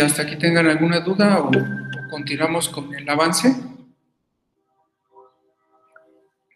hasta 0.00 0.22
aquí 0.22 0.36
tengan 0.36 0.66
alguna 0.66 1.00
duda 1.00 1.40
o, 1.40 1.50
continuamos 2.10 2.68
con 2.68 2.94
el 2.94 3.08
avance. 3.08 3.54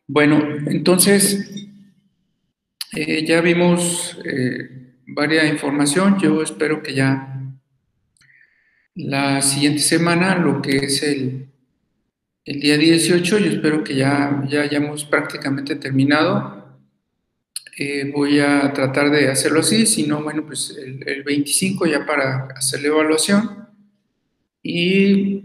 Bueno, 0.06 0.40
entonces 0.66 1.68
eh, 2.92 3.24
ya 3.24 3.40
vimos 3.40 4.18
eh, 4.24 4.94
varias 5.06 5.48
información. 5.48 6.18
Yo 6.18 6.42
espero 6.42 6.82
que 6.82 6.94
ya 6.94 7.30
la 8.94 9.40
siguiente 9.42 9.80
semana, 9.80 10.36
lo 10.36 10.60
que 10.60 10.78
es 10.78 11.02
el, 11.02 11.48
el 12.44 12.60
día 12.60 12.76
18, 12.76 13.38
yo 13.38 13.46
espero 13.46 13.84
que 13.84 13.94
ya, 13.94 14.42
ya 14.48 14.62
hayamos 14.62 15.04
prácticamente 15.04 15.76
terminado 15.76 16.59
eh, 17.82 18.12
voy 18.14 18.38
a 18.40 18.74
tratar 18.74 19.10
de 19.10 19.30
hacerlo 19.30 19.60
así, 19.60 19.86
si 19.86 20.06
no, 20.06 20.22
bueno, 20.22 20.44
pues 20.44 20.76
el, 20.76 21.22
25 21.22 21.86
ya 21.86 22.04
para 22.04 22.48
hacer 22.54 22.82
la 22.82 22.88
evaluación. 22.88 23.68
Y 24.62 25.42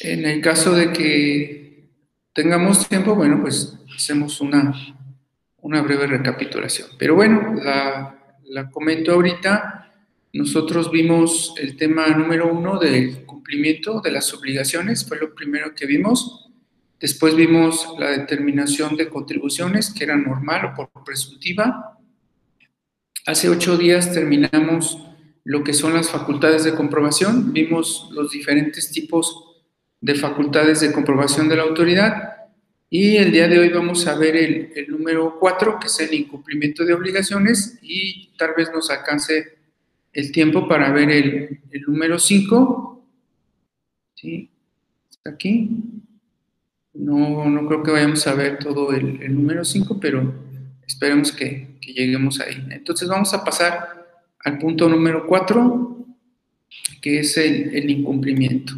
en 0.00 0.24
el 0.24 0.40
caso 0.40 0.74
de 0.74 0.92
que 0.92 1.90
tengamos 2.32 2.88
tiempo, 2.88 3.14
bueno, 3.14 3.40
pues 3.40 3.78
hacemos 3.94 4.40
una, 4.40 4.74
una 5.58 5.80
breve 5.80 6.08
recapitulación. 6.08 6.88
Pero 6.98 7.14
bueno, 7.14 7.54
la, 7.54 8.18
la 8.46 8.68
comento 8.68 9.12
ahorita. 9.12 9.94
Nosotros 10.32 10.90
vimos 10.90 11.54
el 11.56 11.76
tema 11.76 12.08
número 12.08 12.52
uno 12.52 12.80
del 12.80 13.24
cumplimiento 13.24 14.00
de 14.00 14.10
las 14.10 14.34
obligaciones, 14.34 15.06
fue 15.06 15.20
lo 15.20 15.36
primero 15.36 15.72
que 15.72 15.86
vimos. 15.86 16.47
Después 17.00 17.36
vimos 17.36 17.94
la 17.98 18.10
determinación 18.10 18.96
de 18.96 19.08
contribuciones, 19.08 19.92
que 19.92 20.04
era 20.04 20.16
normal 20.16 20.66
o 20.66 20.74
por 20.74 21.04
presuntiva. 21.04 21.98
Hace 23.24 23.48
ocho 23.48 23.76
días 23.76 24.12
terminamos 24.12 24.98
lo 25.44 25.62
que 25.62 25.74
son 25.74 25.94
las 25.94 26.10
facultades 26.10 26.64
de 26.64 26.74
comprobación. 26.74 27.52
Vimos 27.52 28.08
los 28.12 28.32
diferentes 28.32 28.90
tipos 28.90 29.62
de 30.00 30.14
facultades 30.16 30.80
de 30.80 30.92
comprobación 30.92 31.48
de 31.48 31.56
la 31.56 31.62
autoridad. 31.62 32.34
Y 32.90 33.16
el 33.16 33.30
día 33.30 33.46
de 33.46 33.58
hoy 33.58 33.68
vamos 33.68 34.06
a 34.06 34.16
ver 34.16 34.34
el, 34.34 34.88
número 34.88 35.38
cuatro, 35.38 35.78
que 35.78 35.86
es 35.86 36.00
el 36.00 36.12
incumplimiento 36.14 36.84
de 36.84 36.94
obligaciones, 36.94 37.78
y 37.82 38.30
tal 38.36 38.54
vez 38.56 38.72
nos 38.72 38.90
alcance 38.90 39.58
el 40.12 40.32
tiempo 40.32 40.66
para 40.66 40.90
ver 40.90 41.10
el, 41.10 41.60
número 41.86 42.18
cinco. 42.18 43.06
¿Sí? 44.14 44.50
Está 45.10 45.30
aquí. 45.30 45.70
No, 46.98 47.44
no 47.44 47.66
creo 47.68 47.82
que 47.84 47.92
vayamos 47.92 48.26
a 48.26 48.34
ver 48.34 48.58
todo 48.58 48.92
el, 48.92 49.32
número 49.32 49.64
5, 49.64 50.00
pero 50.00 50.34
esperemos 50.84 51.30
que, 51.30 51.78
lleguemos 51.80 52.38
ahí. 52.40 52.66
Entonces 52.70 53.08
vamos 53.08 53.32
a 53.32 53.42
pasar 53.42 54.22
al 54.44 54.58
punto 54.58 54.88
número 54.88 55.26
4, 55.26 56.06
que 57.00 57.20
es 57.20 57.36
el, 57.38 57.74
el 57.74 57.88
incumplimiento. 57.88 58.74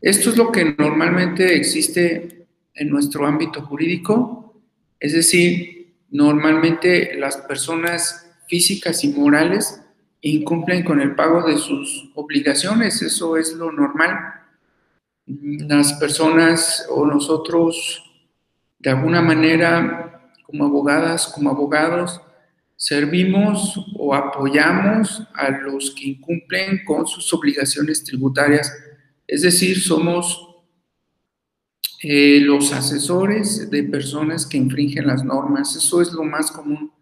Esto 0.00 0.30
es 0.30 0.36
lo 0.36 0.52
que 0.52 0.74
normalmente 0.76 1.56
existe 1.56 2.46
en 2.74 2.90
nuestro 2.90 3.26
ámbito 3.26 3.62
jurídico, 3.62 4.62
es 5.00 5.14
decir, 5.14 5.94
normalmente 6.10 7.14
las 7.14 7.38
personas 7.38 8.30
físicas 8.46 9.02
y 9.04 9.08
morales 9.08 9.80
incumplen 10.20 10.82
con 10.82 11.00
el 11.00 11.14
pago 11.14 11.46
de 11.46 11.56
sus 11.56 12.10
obligaciones, 12.14 13.00
eso 13.00 13.36
es 13.36 13.54
lo 13.54 13.72
normal 13.72 14.33
las 15.26 15.94
personas 15.94 16.86
o 16.90 17.06
nosotros, 17.06 18.02
de 18.78 18.90
alguna 18.90 19.22
manera, 19.22 20.32
como 20.44 20.66
abogadas, 20.66 21.28
como 21.28 21.50
abogados, 21.50 22.20
servimos 22.76 23.74
o 23.96 24.14
apoyamos 24.14 25.22
a 25.34 25.50
los 25.50 25.94
que 25.94 26.08
incumplen 26.08 26.84
con 26.84 27.06
sus 27.06 27.32
obligaciones 27.32 28.04
tributarias. 28.04 28.72
Es 29.26 29.42
decir, 29.42 29.80
somos 29.80 30.54
eh, 32.02 32.40
los 32.40 32.72
asesores 32.72 33.70
de 33.70 33.84
personas 33.84 34.44
que 34.44 34.58
infringen 34.58 35.06
las 35.06 35.24
normas. 35.24 35.74
Eso 35.76 36.02
es 36.02 36.12
lo 36.12 36.24
más 36.24 36.50
común. 36.50 36.92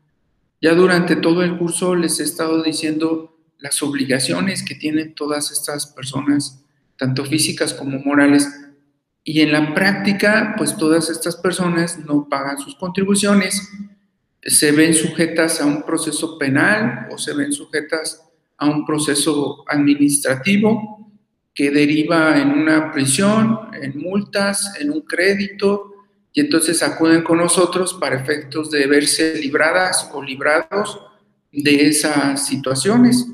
Ya 0.60 0.74
durante 0.74 1.16
todo 1.16 1.42
el 1.42 1.58
curso 1.58 1.96
les 1.96 2.20
he 2.20 2.22
estado 2.22 2.62
diciendo 2.62 3.36
las 3.58 3.82
obligaciones 3.82 4.62
que 4.62 4.76
tienen 4.76 5.14
todas 5.14 5.50
estas 5.50 5.86
personas 5.88 6.64
tanto 6.96 7.24
físicas 7.24 7.74
como 7.74 7.98
morales. 7.98 8.48
Y 9.24 9.40
en 9.40 9.52
la 9.52 9.74
práctica, 9.74 10.54
pues 10.56 10.76
todas 10.76 11.08
estas 11.10 11.36
personas 11.36 11.98
no 11.98 12.28
pagan 12.28 12.58
sus 12.58 12.74
contribuciones, 12.74 13.70
se 14.44 14.72
ven 14.72 14.94
sujetas 14.94 15.60
a 15.60 15.66
un 15.66 15.82
proceso 15.82 16.38
penal 16.38 17.08
o 17.10 17.18
se 17.18 17.32
ven 17.32 17.52
sujetas 17.52 18.22
a 18.58 18.66
un 18.66 18.84
proceso 18.84 19.64
administrativo 19.68 21.10
que 21.54 21.70
deriva 21.70 22.40
en 22.40 22.50
una 22.50 22.90
prisión, 22.92 23.58
en 23.80 23.98
multas, 23.98 24.74
en 24.80 24.90
un 24.90 25.02
crédito, 25.02 25.92
y 26.32 26.40
entonces 26.40 26.82
acuden 26.82 27.22
con 27.22 27.38
nosotros 27.38 27.94
para 27.94 28.16
efectos 28.16 28.70
de 28.70 28.86
verse 28.86 29.38
libradas 29.38 30.10
o 30.14 30.22
librados 30.22 30.98
de 31.52 31.88
esas 31.88 32.46
situaciones, 32.46 33.26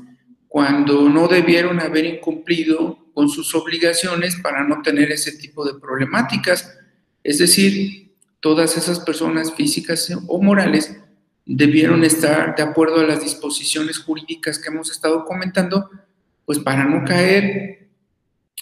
cuando 0.49 1.07
no 1.07 1.27
debieron 1.27 1.79
haber 1.79 2.05
incumplido 2.05 2.97
con 3.19 3.27
sus 3.27 3.53
obligaciones 3.53 4.37
para 4.37 4.63
no 4.63 4.81
tener 4.81 5.11
ese 5.11 5.33
tipo 5.33 5.65
de 5.65 5.77
problemáticas. 5.77 6.73
Es 7.21 7.37
decir, 7.37 8.13
todas 8.39 8.77
esas 8.77 9.01
personas 9.01 9.53
físicas 9.53 10.09
o 10.25 10.41
morales 10.41 10.95
debieron 11.45 12.05
estar 12.05 12.55
de 12.55 12.63
acuerdo 12.63 13.01
a 13.01 13.03
las 13.03 13.21
disposiciones 13.21 13.97
jurídicas 13.97 14.57
que 14.57 14.69
hemos 14.69 14.89
estado 14.89 15.25
comentando, 15.25 15.89
pues 16.45 16.59
para 16.59 16.85
no 16.85 17.03
caer 17.03 17.89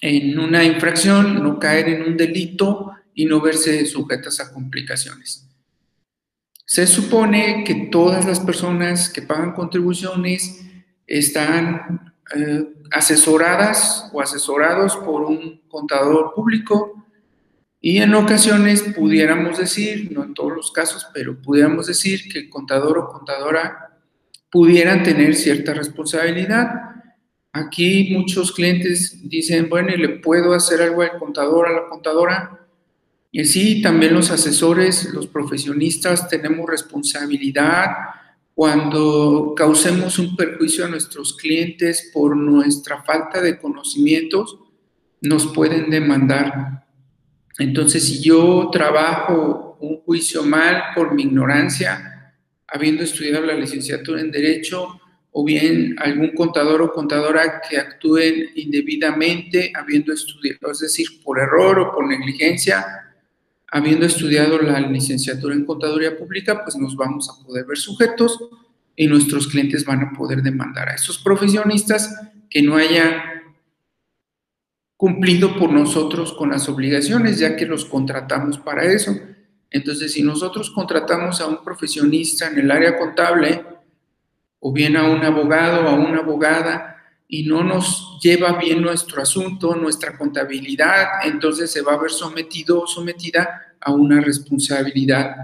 en 0.01 0.39
una 0.39 0.63
infracción, 0.63 1.43
no 1.43 1.59
caer 1.59 1.89
en 1.89 2.01
un 2.01 2.17
delito 2.17 2.93
y 3.13 3.25
no 3.25 3.39
verse 3.39 3.85
sujetas 3.85 4.39
a 4.39 4.51
complicaciones. 4.51 5.47
Se 6.65 6.87
supone 6.87 7.63
que 7.63 7.89
todas 7.91 8.25
las 8.25 8.39
personas 8.39 9.07
que 9.07 9.21
pagan 9.21 9.53
contribuciones 9.53 10.65
están 11.05 12.15
eh, 12.35 12.73
asesoradas 12.91 14.09
o 14.13 14.21
asesorados 14.21 14.95
por 14.97 15.23
un 15.23 15.61
contador 15.67 16.33
público 16.33 16.97
y 17.79 17.99
en 17.99 18.13
ocasiones 18.15 18.81
pudiéramos 18.95 19.57
decir, 19.57 20.11
no 20.11 20.23
en 20.23 20.33
todos 20.33 20.53
los 20.53 20.71
casos, 20.71 21.07
pero 21.13 21.41
pudiéramos 21.41 21.87
decir 21.87 22.27
que 22.31 22.39
el 22.39 22.49
contador 22.49 22.97
o 22.97 23.07
contadora 23.07 23.99
pudieran 24.49 25.03
tener 25.03 25.35
cierta 25.35 25.73
responsabilidad. 25.73 26.69
Aquí 27.53 28.09
muchos 28.11 28.51
clientes 28.51 29.29
dicen, 29.29 29.69
bueno, 29.69 29.93
¿y 29.93 29.97
le 29.97 30.09
puedo 30.19 30.53
hacer 30.53 30.81
algo 30.81 31.01
al 31.01 31.17
contador, 31.17 31.67
a 31.67 31.71
la 31.71 31.87
contadora? 31.87 32.67
Y 33.31 33.45
sí, 33.45 33.81
también 33.81 34.13
los 34.13 34.31
asesores, 34.31 35.13
los 35.13 35.27
profesionistas 35.27 36.27
tenemos 36.27 36.67
responsabilidad 36.67 37.89
cuando 38.57 39.53
causemos 39.55 40.17
un 40.17 40.35
perjuicio 40.35 40.83
a 40.83 40.87
nuestros 40.87 41.37
clientes 41.37 42.09
por 42.11 42.35
nuestra 42.35 43.03
falta 43.03 43.39
de 43.39 43.59
conocimientos, 43.59 44.57
nos 45.21 45.53
pueden 45.53 45.91
demandar. 45.91 46.87
Entonces, 47.59 48.03
si 48.03 48.23
yo 48.23 48.71
trabajo 48.71 49.77
un 49.79 49.97
juicio 49.97 50.41
mal 50.41 50.85
por 50.95 51.13
mi 51.13 51.21
ignorancia, 51.21 52.33
habiendo 52.67 53.03
estudiado 53.03 53.45
la 53.45 53.53
licenciatura 53.53 54.21
en 54.21 54.31
Derecho, 54.31 55.01
o 55.29 55.45
bien 55.45 55.95
algún 55.99 56.33
contador 56.33 56.81
o 56.81 56.91
contadora 56.91 57.61
que 57.61 57.77
actúen 57.77 58.47
indebidamente, 58.55 59.71
habiendo 59.75 60.11
estudiado, 60.13 60.71
es 60.71 60.79
decir, 60.79 61.21
por 61.23 61.37
error 61.37 61.77
o 61.77 61.91
por 61.91 62.07
negligencia, 62.07 63.06
habiendo 63.71 64.05
estudiado 64.05 64.59
la 64.61 64.79
licenciatura 64.79 65.53
en 65.55 65.65
Contaduría 65.65 66.17
Pública, 66.17 66.63
pues 66.63 66.75
nos 66.77 66.95
vamos 66.95 67.29
a 67.29 67.45
poder 67.45 67.65
ver 67.65 67.77
sujetos 67.77 68.39
y 68.95 69.07
nuestros 69.07 69.47
clientes 69.47 69.85
van 69.85 70.01
a 70.01 70.11
poder 70.13 70.41
demandar 70.41 70.89
a 70.89 70.95
esos 70.95 71.17
profesionistas 71.19 72.13
que 72.49 72.61
no 72.61 72.75
hayan 72.75 73.21
cumplido 74.95 75.55
por 75.57 75.71
nosotros 75.71 76.33
con 76.33 76.49
las 76.49 76.67
obligaciones, 76.67 77.39
ya 77.39 77.55
que 77.55 77.67
los 77.67 77.85
contratamos 77.85 78.57
para 78.57 78.83
eso. 78.83 79.15
Entonces, 79.69 80.13
si 80.13 80.23
nosotros 80.23 80.71
contratamos 80.71 81.39
a 81.39 81.47
un 81.47 81.63
profesionista 81.63 82.47
en 82.47 82.57
el 82.57 82.71
área 82.71 82.97
contable, 82.97 83.63
o 84.59 84.73
bien 84.73 84.97
a 84.97 85.03
un 85.03 85.23
abogado 85.23 85.87
a 85.87 85.93
una 85.93 86.19
abogada, 86.19 86.96
y 87.27 87.43
no 87.43 87.63
nos 87.63 88.19
lleva 88.21 88.53
bien 88.53 88.81
nuestro 88.81 89.21
asunto, 89.21 89.75
nuestra 89.75 90.17
contabilidad, 90.17 91.25
entonces 91.25 91.71
se 91.71 91.81
va 91.81 91.93
a 91.93 92.01
ver 92.01 92.11
sometido 92.11 92.81
o 92.81 92.87
sometida 92.87 93.73
a 93.81 93.91
una 93.91 94.21
responsabilidad 94.21 95.35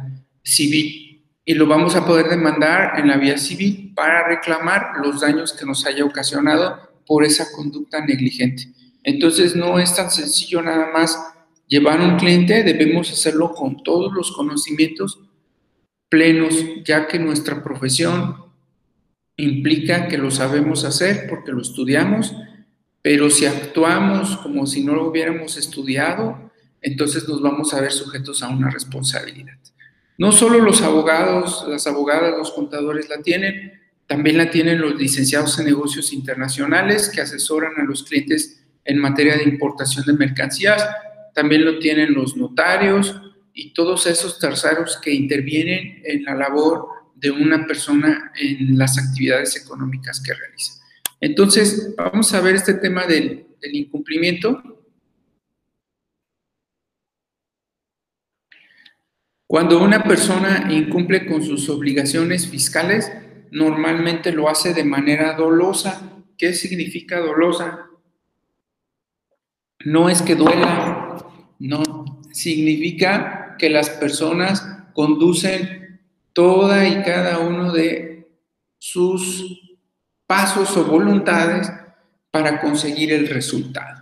civil 0.41 1.21
y 1.45 1.53
lo 1.53 1.68
vamos 1.68 1.95
a 1.95 2.06
poder 2.06 2.30
demandar 2.30 2.97
en 3.00 3.09
la 3.09 3.18
vía 3.18 3.38
civil 3.38 3.91
para 3.94 4.27
reclamar 4.27 4.94
los 5.03 5.21
daños 5.21 5.51
que 5.51 5.65
nos 5.65 5.85
haya 5.85 6.06
ocasionado 6.06 6.94
por 7.06 7.25
esa 7.25 7.51
conducta 7.51 8.03
negligente. 8.06 8.69
Entonces 9.03 9.53
no 9.56 9.77
es 9.77 9.94
tan 9.94 10.09
sencillo 10.09 10.62
nada 10.62 10.89
más 10.94 11.18
llevar 11.68 12.00
un 12.00 12.15
cliente, 12.15 12.63
debemos 12.63 13.12
hacerlo 13.12 13.53
con 13.53 13.83
todos 13.83 14.13
los 14.13 14.31
conocimientos 14.31 15.19
plenos, 16.07 16.56
ya 16.86 17.07
que 17.07 17.19
nuestra 17.19 17.62
profesión 17.62 18.52
implica 19.38 20.07
que 20.07 20.18
lo 20.18 20.31
sabemos 20.31 20.85
hacer 20.85 21.27
porque 21.30 21.51
lo 21.51 21.62
estudiamos 21.62 22.33
pero 23.03 23.30
si 23.30 23.45
actuamos 23.45 24.38
como 24.38 24.65
si 24.65 24.81
no 24.81 24.95
lo 24.95 25.09
hubiéramos 25.09 25.57
estudiado, 25.57 26.51
entonces 26.81 27.27
nos 27.27 27.41
vamos 27.41 27.74
a 27.74 27.81
ver 27.81 27.91
sujetos 27.91 28.41
a 28.41 28.47
una 28.47 28.69
responsabilidad. 28.69 29.57
No 30.18 30.31
solo 30.31 30.59
los 30.59 30.81
abogados, 30.81 31.65
las 31.68 31.85
abogadas, 31.85 32.38
los 32.38 32.51
contadores 32.51 33.09
la 33.09 33.21
tienen, 33.21 33.74
también 34.07 34.38
la 34.38 34.50
tienen 34.50 34.80
los 34.80 34.95
licenciados 34.95 35.59
en 35.59 35.65
negocios 35.65 36.13
internacionales 36.13 37.09
que 37.13 37.19
asesoran 37.19 37.74
a 37.77 37.83
los 37.83 38.03
clientes 38.03 38.63
en 38.86 39.00
materia 39.00 39.36
de 39.36 39.44
importación 39.44 40.06
de 40.06 40.13
mercancías, 40.13 40.88
también 41.33 41.65
lo 41.65 41.79
tienen 41.79 42.13
los 42.13 42.38
notarios 42.38 43.19
y 43.53 43.74
todos 43.74 44.07
esos 44.07 44.39
terceros 44.39 44.97
que 45.03 45.13
intervienen 45.13 46.01
en 46.06 46.24
la 46.24 46.36
labor 46.36 46.88
de 47.24 47.31
una 47.31 47.66
persona 47.66 48.34
en 48.36 48.78
las 48.78 48.98
actividades 48.98 49.56
económicas 49.56 50.22
que 50.22 50.34
realiza. 50.34 50.74
Entonces, 51.22 51.96
vamos 51.96 52.34
a 52.34 52.42
ver 52.42 52.56
este 52.56 52.74
tema 52.74 53.06
del, 53.06 53.48
incumplimiento. 53.72 54.62
Cuando 59.48 59.81
una 59.81 60.04
persona 60.04 60.68
incumple 60.70 61.25
con 61.25 61.42
sus 61.42 61.70
obligaciones 61.70 62.46
fiscales, 62.46 63.10
normalmente 63.52 64.34
lo 64.34 64.50
hace 64.50 64.74
de 64.74 64.84
manera 64.84 65.31
dolosa. 65.38 66.25
¿Qué 66.38 66.54
significa 66.54 67.20
dolosa? 67.20 67.88
No 69.86 70.10
es 70.10 70.22
que 70.22 70.36
duela, 70.36 71.25
no, 71.60 71.84
significa 72.34 73.56
que 73.58 73.70
las 73.70 73.92
personas 73.92 74.68
conducen 74.94 75.82
toda 76.33 76.88
y 76.88 77.03
cada 77.03 77.39
uno 77.39 77.71
de 77.71 78.27
sus 78.80 79.62
pasos 80.27 80.75
o 80.75 80.85
voluntades 80.85 81.71
para 82.31 82.59
conseguir 82.59 83.13
el 83.13 83.27
resultado. 83.27 84.01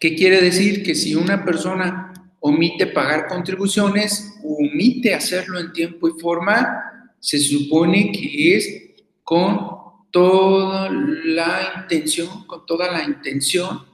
¿Qué 0.00 0.14
quiere 0.14 0.42
decir? 0.42 0.82
Que 0.82 0.94
si 0.94 1.14
una 1.14 1.44
persona 1.44 2.12
omite 2.40 2.88
pagar 2.88 3.26
contribuciones, 3.26 4.34
omite 4.44 5.14
hacerlo 5.14 5.58
en 5.58 5.72
tiempo 5.72 6.08
y 6.08 6.20
forma, 6.20 7.14
se 7.18 7.38
supone 7.38 8.12
que 8.12 8.56
es 8.56 8.82
con 9.22 9.70
toda 10.10 10.90
la 10.90 11.72
intención, 11.80 12.46
con 12.46 12.66
toda 12.66 12.92
la 12.92 13.02
intención 13.02 13.86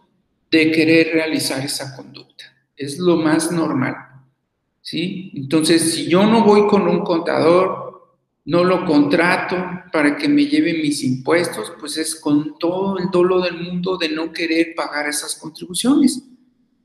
de 0.51 0.73
querer 0.73 1.13
realizar 1.13 1.65
esa 1.65 1.95
conducta. 1.95 2.45
Es 2.77 2.99
lo 2.99 3.17
más 3.17 3.53
normal. 3.53 3.95
¿Sí? 4.81 5.33
Entonces, 5.35 5.95
si 5.95 6.09
yo 6.09 6.25
no 6.27 6.45
voy 6.45 6.67
con 6.67 6.89
un 6.89 7.01
contador, 7.01 7.91
no 8.45 8.65
lo 8.65 8.85
contrato 8.85 9.57
para 9.93 10.17
que 10.17 10.29
me 10.29 10.47
lleve 10.47 10.75
mis 10.75 11.05
impuestos, 11.05 11.73
pues 11.79 11.97
es 11.97 12.15
con 12.17 12.59
todo 12.59 12.99
el 12.99 13.11
dolo 13.11 13.41
del 13.41 13.61
mundo 13.61 13.97
de 13.97 14.09
no 14.09 14.33
querer 14.33 14.75
pagar 14.75 15.09
esas 15.09 15.37
contribuciones, 15.37 16.23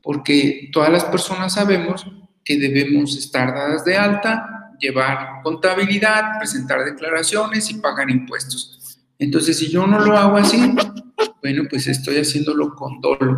porque 0.02 0.68
todas 0.72 0.90
las 0.90 1.04
personas 1.04 1.54
sabemos 1.54 2.06
que 2.44 2.58
debemos 2.58 3.16
estar 3.16 3.52
dadas 3.52 3.84
de 3.84 3.96
alta, 3.96 4.74
llevar 4.78 5.42
contabilidad, 5.42 6.38
presentar 6.38 6.84
declaraciones 6.84 7.70
y 7.70 7.74
pagar 7.74 8.10
impuestos. 8.10 9.00
Entonces, 9.18 9.58
si 9.58 9.68
yo 9.68 9.86
no 9.86 9.98
lo 9.98 10.16
hago 10.16 10.36
así, 10.36 10.72
bueno, 11.42 11.64
pues 11.68 11.86
estoy 11.86 12.18
haciéndolo 12.18 12.74
con 12.74 13.00
dolo. 13.00 13.36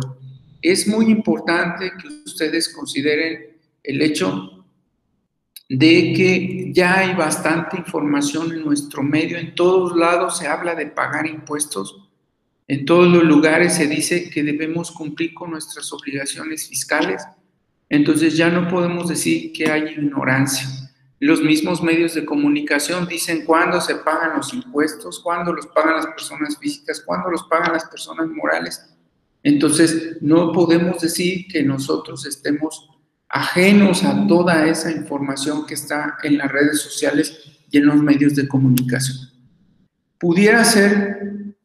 Es 0.61 0.87
muy 0.87 1.05
importante 1.05 1.91
que 1.99 2.07
ustedes 2.25 2.69
consideren 2.69 3.48
el 3.89 4.03
hecho 4.03 4.65
de 5.67 6.13
que 6.15 6.71
ya 6.73 6.99
hay 6.99 7.15
bastante 7.15 7.77
información 7.77 8.51
en 8.51 8.63
nuestro 8.63 9.01
medio, 9.01 9.37
en 9.37 9.55
todos 9.55 9.95
lados 9.97 10.37
se 10.37 10.47
habla 10.47 10.75
de 10.75 10.85
pagar 10.85 11.25
impuestos, 11.25 12.07
en 12.67 12.85
todos 12.85 13.07
los 13.07 13.23
lugares 13.23 13.75
se 13.75 13.87
dice 13.87 14.29
que 14.29 14.43
debemos 14.43 14.91
cumplir 14.91 15.33
con 15.33 15.49
nuestras 15.51 15.91
obligaciones 15.91 16.67
fiscales, 16.67 17.23
entonces 17.89 18.37
ya 18.37 18.49
no 18.49 18.67
podemos 18.67 19.09
decir 19.09 19.51
que 19.53 19.71
hay 19.71 19.89
ignorancia. 19.89 20.67
Los 21.19 21.41
mismos 21.41 21.81
medios 21.81 22.13
de 22.13 22.25
comunicación 22.25 23.07
dicen 23.07 23.43
cuándo 23.43 23.81
se 23.81 23.95
pagan 23.95 24.37
los 24.37 24.53
impuestos, 24.53 25.19
cuándo 25.19 25.51
los 25.51 25.65
pagan 25.67 25.95
las 25.95 26.07
personas 26.07 26.57
físicas, 26.59 27.01
cuándo 27.03 27.31
los 27.31 27.43
pagan 27.43 27.73
las 27.73 27.85
personas 27.85 28.27
morales. 28.27 28.85
Entonces, 29.41 30.17
no 30.21 30.51
podemos 30.51 31.01
decir 31.01 31.47
que 31.47 31.63
nosotros 31.63 32.25
estemos 32.25 32.98
ajenos 33.29 34.03
a 34.03 34.27
toda 34.27 34.65
esa 34.67 34.91
información 34.91 35.65
que 35.65 35.75
está 35.75 36.17
en 36.23 36.37
las 36.37 36.51
redes 36.51 36.81
sociales 36.81 37.61
y 37.71 37.77
en 37.77 37.85
los 37.85 37.97
medios 37.97 38.35
de 38.35 38.47
comunicación. 38.47 39.17
Pudiera 40.17 40.65
ser 40.65 41.55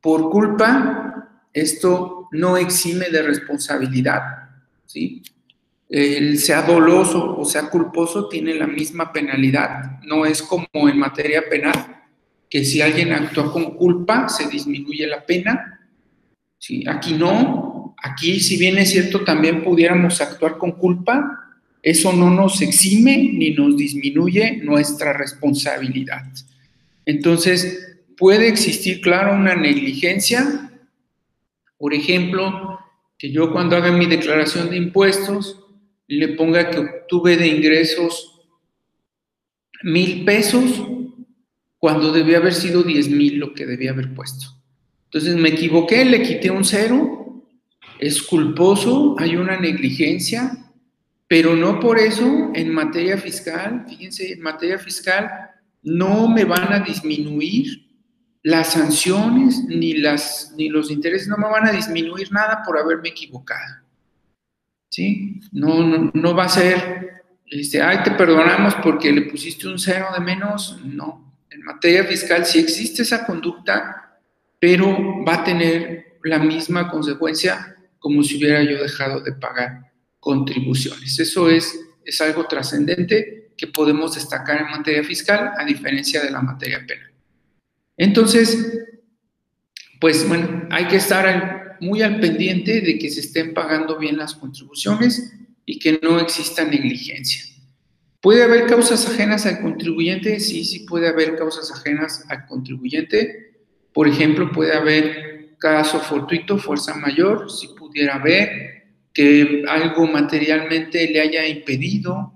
por 0.00 0.30
culpa, 0.30 1.44
esto 1.52 2.28
no 2.32 2.56
exime 2.56 3.10
de 3.10 3.22
responsabilidad, 3.22 4.22
¿sí? 4.86 5.22
el 5.88 6.38
sea 6.38 6.62
doloso 6.62 7.38
o 7.38 7.44
sea 7.44 7.70
culposo 7.70 8.28
tiene 8.28 8.54
la 8.54 8.66
misma 8.66 9.12
penalidad. 9.12 10.00
No 10.02 10.26
es 10.26 10.42
como 10.42 10.66
en 10.88 10.98
materia 10.98 11.42
penal, 11.48 12.04
que 12.48 12.64
si 12.64 12.80
alguien 12.80 13.12
actúa 13.12 13.52
con 13.52 13.76
culpa 13.76 14.28
se 14.28 14.48
disminuye 14.48 15.06
la 15.06 15.24
pena. 15.24 15.88
¿sí? 16.58 16.84
Aquí 16.88 17.14
no. 17.14 17.75
Aquí, 18.06 18.38
si 18.38 18.56
bien 18.56 18.78
es 18.78 18.90
cierto, 18.90 19.24
también 19.24 19.64
pudiéramos 19.64 20.20
actuar 20.20 20.58
con 20.58 20.72
culpa, 20.72 21.58
eso 21.82 22.12
no 22.12 22.30
nos 22.30 22.62
exime 22.62 23.30
ni 23.32 23.50
nos 23.50 23.76
disminuye 23.76 24.58
nuestra 24.62 25.12
responsabilidad. 25.12 26.22
Entonces, 27.04 27.98
puede 28.16 28.48
existir, 28.48 29.00
claro, 29.00 29.34
una 29.34 29.56
negligencia. 29.56 30.70
Por 31.78 31.94
ejemplo, 31.94 32.78
que 33.18 33.30
yo 33.30 33.52
cuando 33.52 33.76
haga 33.76 33.90
mi 33.90 34.06
declaración 34.06 34.70
de 34.70 34.76
impuestos, 34.76 35.60
le 36.06 36.28
ponga 36.28 36.70
que 36.70 36.78
obtuve 36.78 37.36
de 37.36 37.48
ingresos 37.48 38.40
mil 39.82 40.24
pesos 40.24 40.82
cuando 41.78 42.12
debía 42.12 42.38
haber 42.38 42.54
sido 42.54 42.82
diez 42.82 43.08
mil 43.08 43.38
lo 43.38 43.52
que 43.52 43.66
debía 43.66 43.90
haber 43.90 44.14
puesto. 44.14 44.46
Entonces 45.04 45.36
me 45.36 45.48
equivoqué, 45.50 46.04
le 46.04 46.22
quité 46.22 46.50
un 46.50 46.64
cero, 46.64 47.25
es 47.98 48.22
culposo, 48.22 49.16
hay 49.18 49.36
una 49.36 49.58
negligencia, 49.58 50.58
pero 51.28 51.56
no 51.56 51.80
por 51.80 51.98
eso 51.98 52.50
en 52.54 52.72
materia 52.72 53.18
fiscal, 53.18 53.84
fíjense, 53.88 54.32
en 54.32 54.40
materia 54.40 54.78
fiscal 54.78 55.30
no 55.82 56.28
me 56.28 56.44
van 56.44 56.72
a 56.72 56.80
disminuir 56.80 57.86
las 58.42 58.72
sanciones 58.72 59.64
ni, 59.66 59.94
las, 59.94 60.54
ni 60.56 60.68
los 60.68 60.90
intereses, 60.90 61.26
no 61.26 61.36
me 61.36 61.48
van 61.48 61.66
a 61.66 61.72
disminuir 61.72 62.30
nada 62.30 62.62
por 62.64 62.78
haberme 62.78 63.08
equivocado. 63.08 63.86
¿sí? 64.88 65.40
No, 65.52 66.10
no, 66.12 66.34
va 66.34 66.44
a 66.44 66.48
ser, 66.48 67.22
este, 67.46 67.82
ay, 67.82 67.98
te 68.02 68.12
perdonamos 68.12 68.74
porque 68.76 69.12
le 69.12 69.22
pusiste 69.22 69.68
un 69.68 69.78
cero 69.78 70.06
de 70.14 70.20
menos. 70.20 70.80
No, 70.84 71.38
en 71.50 71.62
materia 71.62 72.04
fiscal 72.04 72.46
sí 72.46 72.60
existe 72.60 73.02
esa 73.02 73.26
conducta, 73.26 74.20
pero 74.58 75.24
va 75.24 75.34
a 75.34 75.44
tener 75.44 76.18
la 76.24 76.38
misma 76.38 76.90
consecuencia 76.90 77.75
como 78.06 78.22
si 78.22 78.36
hubiera 78.36 78.62
yo 78.62 78.80
dejado 78.80 79.18
de 79.20 79.32
pagar 79.32 79.90
contribuciones. 80.20 81.18
Eso 81.18 81.50
es, 81.50 81.76
es 82.04 82.20
algo 82.20 82.46
trascendente 82.46 83.50
que 83.56 83.66
podemos 83.66 84.14
destacar 84.14 84.60
en 84.60 84.70
materia 84.70 85.02
fiscal 85.02 85.50
a 85.58 85.64
diferencia 85.64 86.22
de 86.22 86.30
la 86.30 86.40
materia 86.40 86.86
penal. 86.86 87.10
Entonces, 87.96 88.78
pues 90.00 90.28
bueno, 90.28 90.68
hay 90.70 90.86
que 90.86 90.94
estar 90.94 91.78
muy 91.80 92.00
al 92.00 92.20
pendiente 92.20 92.80
de 92.80 92.96
que 92.96 93.10
se 93.10 93.18
estén 93.18 93.52
pagando 93.52 93.98
bien 93.98 94.16
las 94.16 94.36
contribuciones 94.36 95.32
y 95.64 95.80
que 95.80 95.98
no 96.00 96.20
exista 96.20 96.64
negligencia. 96.64 97.42
¿Puede 98.20 98.44
haber 98.44 98.66
causas 98.66 99.04
ajenas 99.08 99.46
al 99.46 99.60
contribuyente? 99.60 100.38
Sí, 100.38 100.64
sí 100.64 100.86
puede 100.86 101.08
haber 101.08 101.34
causas 101.34 101.72
ajenas 101.72 102.24
al 102.28 102.46
contribuyente. 102.46 103.64
Por 103.92 104.06
ejemplo, 104.06 104.52
puede 104.52 104.76
haber 104.76 105.56
caso 105.58 105.98
fortuito, 105.98 106.58
fuerza 106.58 106.94
mayor, 106.94 107.50
si 107.50 107.68
pudiera 107.96 108.16
haber 108.16 108.84
que 109.14 109.64
algo 109.66 110.06
materialmente 110.06 111.08
le 111.08 111.18
haya 111.18 111.48
impedido 111.48 112.34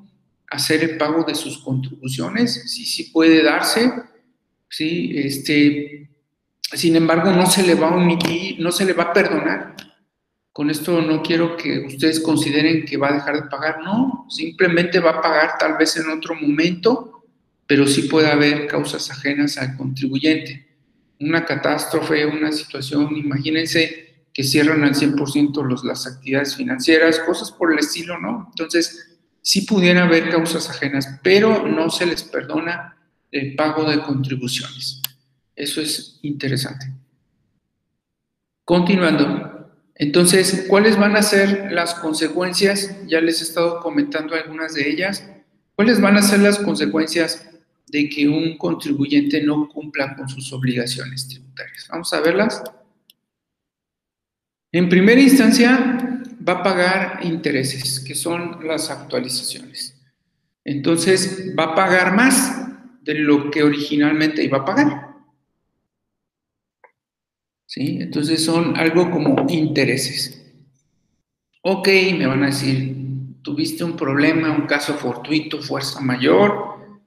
hacer 0.48 0.82
el 0.82 0.96
pago 0.96 1.22
de 1.22 1.34
sus 1.34 1.58
contribuciones, 1.58 2.62
sí, 2.72 2.86
sí 2.86 3.10
puede 3.12 3.42
darse, 3.42 3.92
sí, 4.70 5.12
este, 5.14 6.08
sin 6.62 6.96
embargo, 6.96 7.30
no 7.32 7.44
se 7.44 7.62
le 7.62 7.74
va 7.74 7.90
a 7.90 7.96
omitir, 7.96 8.58
no 8.58 8.72
se 8.72 8.86
le 8.86 8.94
va 8.94 9.04
a 9.04 9.12
perdonar. 9.12 9.76
Con 10.50 10.70
esto 10.70 11.02
no 11.02 11.22
quiero 11.22 11.58
que 11.58 11.80
ustedes 11.80 12.20
consideren 12.20 12.86
que 12.86 12.96
va 12.96 13.10
a 13.10 13.14
dejar 13.14 13.42
de 13.42 13.48
pagar, 13.50 13.80
no, 13.84 14.26
simplemente 14.30 14.98
va 14.98 15.10
a 15.10 15.20
pagar 15.20 15.58
tal 15.58 15.76
vez 15.76 15.94
en 15.98 16.08
otro 16.08 16.34
momento, 16.34 17.26
pero 17.66 17.86
sí 17.86 18.02
puede 18.02 18.30
haber 18.30 18.66
causas 18.66 19.10
ajenas 19.10 19.58
al 19.58 19.76
contribuyente. 19.76 20.66
Una 21.20 21.44
catástrofe, 21.44 22.24
una 22.24 22.50
situación, 22.50 23.14
imagínense 23.14 24.09
que 24.32 24.44
cierran 24.44 24.84
al 24.84 24.94
100% 24.94 25.64
los, 25.64 25.84
las 25.84 26.06
actividades 26.06 26.56
financieras, 26.56 27.18
cosas 27.20 27.50
por 27.50 27.72
el 27.72 27.78
estilo, 27.78 28.18
¿no? 28.18 28.46
Entonces, 28.50 29.18
sí 29.42 29.62
pudiera 29.62 30.04
haber 30.04 30.30
causas 30.30 30.70
ajenas, 30.70 31.18
pero 31.22 31.66
no 31.66 31.90
se 31.90 32.06
les 32.06 32.22
perdona 32.22 32.96
el 33.30 33.54
pago 33.54 33.88
de 33.90 34.02
contribuciones. 34.02 35.00
Eso 35.54 35.80
es 35.80 36.18
interesante. 36.22 36.92
Continuando. 38.64 39.50
Entonces, 39.94 40.64
¿cuáles 40.68 40.96
van 40.96 41.16
a 41.16 41.22
ser 41.22 41.72
las 41.72 41.94
consecuencias? 41.94 42.96
Ya 43.06 43.20
les 43.20 43.40
he 43.40 43.44
estado 43.44 43.80
comentando 43.80 44.34
algunas 44.34 44.74
de 44.74 44.88
ellas. 44.88 45.28
¿Cuáles 45.74 46.00
van 46.00 46.16
a 46.16 46.22
ser 46.22 46.40
las 46.40 46.58
consecuencias 46.58 47.46
de 47.88 48.08
que 48.08 48.28
un 48.28 48.56
contribuyente 48.56 49.42
no 49.42 49.68
cumpla 49.68 50.16
con 50.16 50.28
sus 50.28 50.52
obligaciones 50.52 51.28
tributarias? 51.28 51.88
Vamos 51.90 52.12
a 52.12 52.20
verlas. 52.20 52.62
En 54.72 54.88
primera 54.88 55.20
instancia, 55.20 56.24
va 56.46 56.52
a 56.54 56.62
pagar 56.62 57.20
intereses, 57.22 58.00
que 58.00 58.14
son 58.14 58.66
las 58.66 58.90
actualizaciones. 58.90 59.96
Entonces, 60.64 61.52
va 61.58 61.64
a 61.64 61.74
pagar 61.74 62.14
más 62.14 62.68
de 63.02 63.14
lo 63.14 63.50
que 63.50 63.62
originalmente 63.62 64.44
iba 64.44 64.58
a 64.58 64.64
pagar. 64.64 65.10
¿Sí? 67.66 67.98
Entonces 68.00 68.44
son 68.44 68.76
algo 68.76 69.10
como 69.10 69.46
intereses. 69.48 70.36
Ok, 71.62 71.88
me 72.16 72.26
van 72.26 72.42
a 72.42 72.46
decir, 72.46 72.96
tuviste 73.42 73.84
un 73.84 73.96
problema, 73.96 74.50
un 74.50 74.66
caso 74.66 74.94
fortuito, 74.94 75.62
fuerza 75.62 76.00
mayor. 76.00 76.98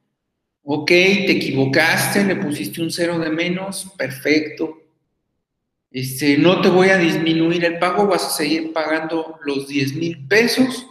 Ok, 0.64 0.88
te 0.88 1.32
equivocaste, 1.32 2.24
le 2.24 2.38
pusiste 2.38 2.82
un 2.82 2.92
cero 2.92 3.20
de 3.20 3.30
menos, 3.30 3.92
perfecto. 3.98 4.83
Este, 5.94 6.40
no 6.40 6.60
te 6.60 6.70
voy 6.70 6.90
a 6.90 6.98
disminuir 6.98 7.64
el 7.64 7.78
pago, 7.78 8.08
vas 8.08 8.26
a 8.26 8.32
seguir 8.32 8.74
pagando 8.74 9.38
los 9.46 9.68
10 9.68 9.94
mil 9.94 10.28
pesos, 10.28 10.88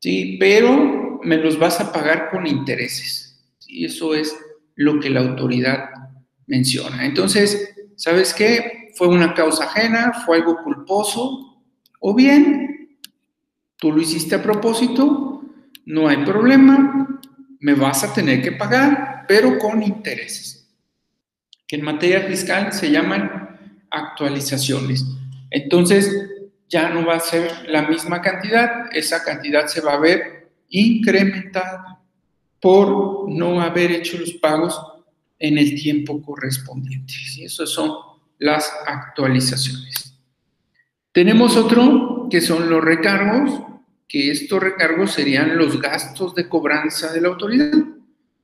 ¿sí? 0.00 0.38
Pero 0.40 1.20
me 1.22 1.36
los 1.36 1.58
vas 1.58 1.78
a 1.78 1.92
pagar 1.92 2.30
con 2.30 2.46
intereses. 2.46 3.38
Y 3.66 3.84
eso 3.84 4.14
es 4.14 4.34
lo 4.76 4.98
que 4.98 5.10
la 5.10 5.20
autoridad 5.20 5.90
menciona. 6.46 7.04
Entonces, 7.04 7.74
¿sabes 7.96 8.32
qué? 8.32 8.92
Fue 8.94 9.08
una 9.08 9.34
causa 9.34 9.64
ajena, 9.64 10.14
fue 10.24 10.38
algo 10.38 10.62
culposo, 10.64 11.62
o 12.00 12.14
bien 12.14 12.98
tú 13.76 13.92
lo 13.92 14.00
hiciste 14.00 14.36
a 14.36 14.42
propósito, 14.42 15.42
no 15.84 16.08
hay 16.08 16.24
problema, 16.24 17.20
me 17.60 17.74
vas 17.74 18.04
a 18.04 18.14
tener 18.14 18.40
que 18.40 18.52
pagar, 18.52 19.26
pero 19.28 19.58
con 19.58 19.82
intereses, 19.82 20.74
que 21.66 21.76
en 21.76 21.84
materia 21.84 22.22
fiscal 22.22 22.72
se 22.72 22.90
llaman 22.90 23.47
actualizaciones. 23.90 25.04
Entonces, 25.50 26.10
ya 26.68 26.90
no 26.90 27.06
va 27.06 27.16
a 27.16 27.20
ser 27.20 27.68
la 27.68 27.82
misma 27.82 28.20
cantidad, 28.20 28.86
esa 28.92 29.24
cantidad 29.24 29.66
se 29.66 29.80
va 29.80 29.94
a 29.94 29.98
ver 29.98 30.50
incrementada 30.68 32.00
por 32.60 33.30
no 33.30 33.60
haber 33.60 33.92
hecho 33.92 34.18
los 34.18 34.32
pagos 34.34 34.78
en 35.38 35.58
el 35.58 35.80
tiempo 35.80 36.20
correspondiente. 36.20 37.14
¿sí? 37.14 37.44
Esas 37.44 37.70
son 37.70 37.92
las 38.38 38.70
actualizaciones. 38.86 40.14
Tenemos 41.12 41.56
otro 41.56 42.28
que 42.30 42.40
son 42.40 42.68
los 42.68 42.84
recargos, 42.84 43.62
que 44.06 44.30
estos 44.30 44.62
recargos 44.62 45.12
serían 45.12 45.56
los 45.56 45.80
gastos 45.80 46.34
de 46.34 46.48
cobranza 46.48 47.12
de 47.12 47.20
la 47.20 47.28
autoridad. 47.28 47.72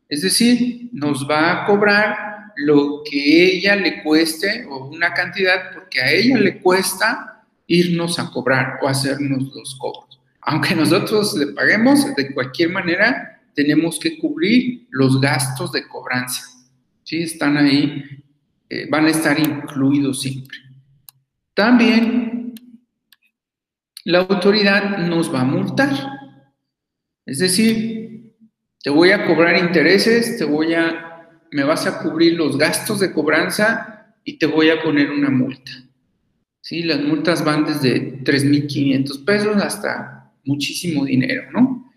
Es 0.08 0.22
decir, 0.22 0.88
nos 0.92 1.28
va 1.28 1.52
a 1.52 1.66
cobrar 1.66 2.33
lo 2.56 3.02
que 3.08 3.56
ella 3.56 3.76
le 3.76 4.02
cueste 4.02 4.66
o 4.66 4.86
una 4.86 5.12
cantidad 5.12 5.72
porque 5.72 6.00
a 6.00 6.10
ella 6.10 6.38
le 6.38 6.60
cuesta 6.60 7.44
irnos 7.66 8.18
a 8.18 8.30
cobrar 8.30 8.78
o 8.82 8.88
hacernos 8.88 9.54
los 9.54 9.74
cobros. 9.76 10.20
Aunque 10.42 10.74
nosotros 10.74 11.34
le 11.34 11.48
paguemos, 11.48 12.14
de 12.14 12.34
cualquier 12.34 12.70
manera 12.70 13.40
tenemos 13.54 13.98
que 13.98 14.18
cubrir 14.18 14.86
los 14.90 15.20
gastos 15.20 15.72
de 15.72 15.86
cobranza. 15.88 16.42
¿sí? 17.02 17.22
Están 17.22 17.56
ahí, 17.56 18.04
eh, 18.68 18.86
van 18.90 19.06
a 19.06 19.10
estar 19.10 19.38
incluidos 19.38 20.20
siempre. 20.20 20.58
También 21.54 22.54
la 24.04 24.18
autoridad 24.18 24.98
nos 24.98 25.32
va 25.32 25.40
a 25.40 25.44
multar. 25.44 25.90
Es 27.24 27.38
decir, 27.38 28.34
te 28.82 28.90
voy 28.90 29.12
a 29.12 29.24
cobrar 29.24 29.56
intereses, 29.56 30.36
te 30.36 30.44
voy 30.44 30.74
a, 30.74 31.03
me 31.54 31.64
vas 31.64 31.86
a 31.86 31.98
cubrir 32.00 32.34
los 32.34 32.58
gastos 32.58 33.00
de 33.00 33.12
cobranza 33.12 34.14
y 34.24 34.38
te 34.38 34.46
voy 34.46 34.70
a 34.70 34.82
poner 34.82 35.10
una 35.10 35.30
multa. 35.30 35.70
¿Sí? 36.60 36.82
Las 36.82 37.00
multas 37.00 37.44
van 37.44 37.64
desde 37.64 38.22
3.500 38.24 39.24
pesos 39.24 39.56
hasta 39.56 40.32
muchísimo 40.44 41.04
dinero, 41.04 41.50
¿no? 41.52 41.92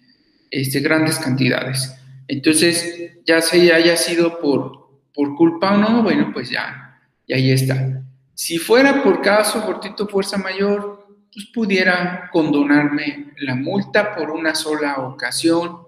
Este, 0.52 0.80
grandes 0.82 1.20
cantidades. 1.20 1.94
Entonces, 2.28 3.14
ya 3.26 3.42
se 3.42 3.72
haya 3.74 3.96
sido 3.96 4.40
por 4.40 4.88
por 5.18 5.36
culpa 5.36 5.74
o 5.74 5.78
no, 5.78 6.04
bueno, 6.04 6.30
pues 6.32 6.52
ya, 6.52 6.96
y 7.26 7.34
ahí 7.34 7.50
está. 7.50 8.04
Si 8.36 8.60
fuera 8.60 9.02
por 9.02 9.20
caso, 9.20 9.64
fortito 9.64 10.08
fuerza 10.08 10.38
mayor, 10.38 11.08
pues 11.34 11.48
pudiera 11.48 12.30
condonarme 12.32 13.34
la 13.40 13.56
multa 13.56 14.16
por 14.16 14.30
una 14.30 14.54
sola 14.54 14.98
ocasión 15.00 15.80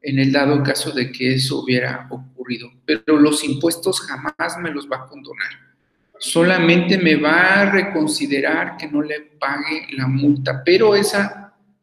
en 0.00 0.18
el 0.18 0.32
dado 0.32 0.62
caso 0.62 0.90
de 0.90 1.12
que 1.12 1.34
eso 1.34 1.60
hubiera 1.60 2.08
ocurrido. 2.10 2.31
Pero 2.84 3.18
los 3.18 3.44
impuestos 3.44 4.00
jamás 4.00 4.58
me 4.60 4.70
los 4.70 4.90
va 4.90 4.98
a 4.98 5.06
condonar. 5.06 5.50
Solamente 6.18 6.98
me 6.98 7.16
va 7.16 7.60
a 7.60 7.70
reconsiderar 7.70 8.76
que 8.76 8.88
no 8.88 9.02
le 9.02 9.20
pague 9.40 9.88
la 9.92 10.06
multa, 10.06 10.62
pero 10.64 10.94
esa 10.94 11.42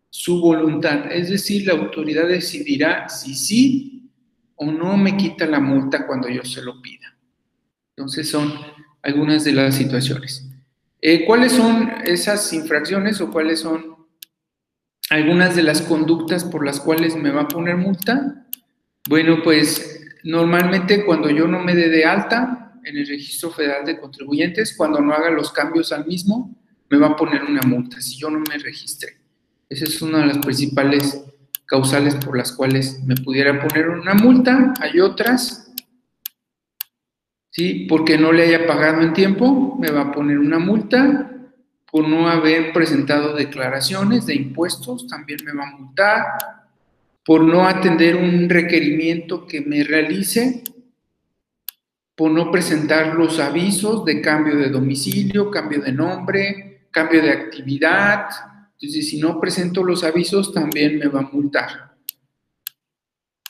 su 0.10 0.42
voluntad, 0.42 1.12
es 1.12 1.30
decir, 1.30 1.68
la 1.68 1.74
autoridad 1.74 2.28
decidirá 2.28 3.08
si 3.10 3.36
sí 3.36 4.12
o 4.56 4.72
no 4.72 4.98
me 4.98 5.16
quita 5.16 5.46
la 5.46 5.60
multa 5.60 6.08
cuando 6.08 6.28
yo 6.30 6.44
se 6.44 6.62
lo 6.62 6.82
pida. 6.82 7.16
Entonces 7.96 8.30
son 8.30 8.54
algunas 9.02 9.44
de 9.44 9.54
las 9.54 9.76
situaciones. 9.76 10.50
Eh, 11.02 11.26
¿Cuáles 11.26 11.54
son 11.54 11.92
esas 12.04 12.52
infracciones 12.54 13.22
o 13.22 13.32
cuáles 13.32 13.60
son 13.62 13.96
algunas 15.10 15.56
de 15.56 15.64
las 15.64 15.82
conductas 15.82 16.44
por 16.44 16.66
las 16.66 16.80
cuales 16.80 17.16
me 17.16 17.32
va 17.32 17.44
a 17.44 17.48
poner 17.48 17.78
multa? 17.78 18.48
Bueno, 19.08 19.42
pues 19.44 19.99
normalmente 20.24 21.06
cuando 21.06 21.30
yo 21.30 21.48
no 21.48 21.60
me 21.60 21.76
dé 21.76 21.90
de 21.90 22.06
alta 22.06 22.74
en 22.84 22.98
el 22.98 23.08
registro 23.08 23.52
federal 23.52 23.86
de 23.86 24.00
contribuyentes, 24.00 24.76
cuando 24.76 25.00
no 25.02 25.14
haga 25.14 25.30
los 25.30 25.52
cambios 25.52 25.92
al 25.92 26.06
mismo, 26.06 26.56
me 26.90 26.98
va 26.98 27.08
a 27.08 27.16
poner 27.16 27.44
una 27.44 27.62
multa 27.62 28.02
si 28.02 28.18
yo 28.18 28.30
no 28.30 28.40
me 28.40 28.58
registré. 28.58 29.18
Esa 29.70 29.86
es 29.86 30.02
una 30.02 30.20
de 30.20 30.28
las 30.28 30.38
principales 30.40 31.24
causales 31.66 32.16
por 32.16 32.36
las 32.36 32.52
cuales 32.52 33.04
me 33.06 33.16
pudiera 33.16 33.60
poner 33.62 33.90
una 33.90 34.16
multa, 34.16 34.74
hay 34.82 35.00
otras, 35.00 35.72
¿sí? 37.52 37.86
Porque 37.88 38.18
no 38.18 38.32
le 38.32 38.44
haya 38.44 38.66
pagado 38.66 39.02
en 39.02 39.14
tiempo, 39.14 39.78
me 39.80 39.92
va 39.92 40.02
a 40.02 40.12
poner 40.12 40.40
una 40.40 40.58
multa, 40.58 41.30
por 41.92 42.08
no 42.08 42.28
haber 42.28 42.72
presentado 42.72 43.36
declaraciones 43.36 44.26
de 44.26 44.36
impuestos, 44.36 45.08
también 45.08 45.40
me 45.44 45.54
va 45.54 45.68
a 45.68 45.78
multar, 45.78 46.26
por 47.26 47.44
no 47.44 47.68
atender 47.68 48.16
un 48.16 48.50
requerimiento 48.50 49.46
que 49.46 49.62
me 49.62 49.84
realice, 49.84 50.64
por 52.16 52.32
no 52.32 52.52
presentar 52.52 53.16
los 53.16 53.40
avisos 53.40 54.04
de 54.06 54.22
cambio 54.22 54.58
de 54.58 54.70
domicilio, 54.70 55.50
cambio 55.52 55.82
de 55.82 55.92
nombre, 55.92 56.88
cambio 56.92 57.22
de 57.22 57.32
actividad, 57.32 58.30
entonces, 58.82 59.10
si 59.10 59.20
no 59.20 59.42
presento 59.42 59.84
los 59.84 60.06
avisos, 60.06 60.54
también 60.54 61.00
me 61.00 61.08
va 61.08 61.20
a 61.20 61.30
multar. 61.34 61.98